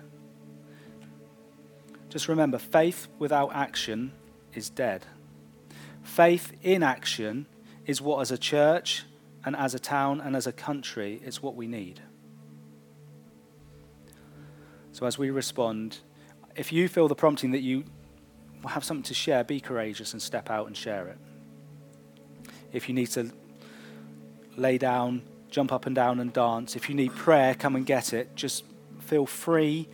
Just 2.09 2.27
remember 2.27 2.57
faith 2.57 3.07
without 3.17 3.55
action 3.55 4.11
is 4.53 4.69
dead. 4.69 5.05
Faith 6.03 6.51
in 6.61 6.83
action 6.83 7.47
is 7.85 8.01
what, 8.01 8.19
as 8.19 8.29
a 8.29 8.37
church 8.37 9.05
and 9.45 9.55
as 9.55 9.73
a 9.73 9.79
town 9.79 10.19
and 10.19 10.35
as 10.35 10.47
a 10.47 10.51
country, 10.51 11.21
it's 11.23 11.41
what 11.41 11.55
we 11.55 11.65
need. 11.65 12.01
So, 14.91 15.05
as 15.05 15.17
we 15.17 15.29
respond, 15.29 15.99
if 16.57 16.73
you 16.73 16.89
feel 16.89 17.07
the 17.07 17.15
prompting 17.15 17.51
that 17.51 17.61
you 17.61 17.85
have 18.67 18.83
something 18.83 19.03
to 19.03 19.13
share, 19.13 19.45
be 19.45 19.61
courageous 19.61 20.11
and 20.11 20.21
step 20.21 20.49
out 20.49 20.67
and 20.67 20.75
share 20.75 21.07
it. 21.07 21.17
If 22.75 22.89
you 22.89 22.93
need 22.93 23.07
to 23.11 23.31
lay 24.57 24.77
down, 24.77 25.21
jump 25.49 25.71
up 25.71 25.85
and 25.85 25.95
down 25.95 26.19
and 26.19 26.33
dance, 26.33 26.75
if 26.75 26.89
you 26.89 26.95
need 26.95 27.15
prayer, 27.15 27.55
come 27.55 27.77
and 27.77 27.85
get 27.85 28.13
it. 28.13 28.35
Just 28.35 28.65
feel 28.99 29.25
free 29.25 29.87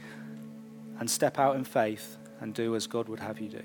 and 1.00 1.10
step 1.10 1.38
out 1.38 1.56
in 1.56 1.63
faith 1.63 2.17
and 2.39 2.56
do 2.56 2.76
as 2.76 2.88
God 2.88 3.08
would 3.08 3.20
have 3.20 3.39
you 3.39 3.50
do. 3.50 3.63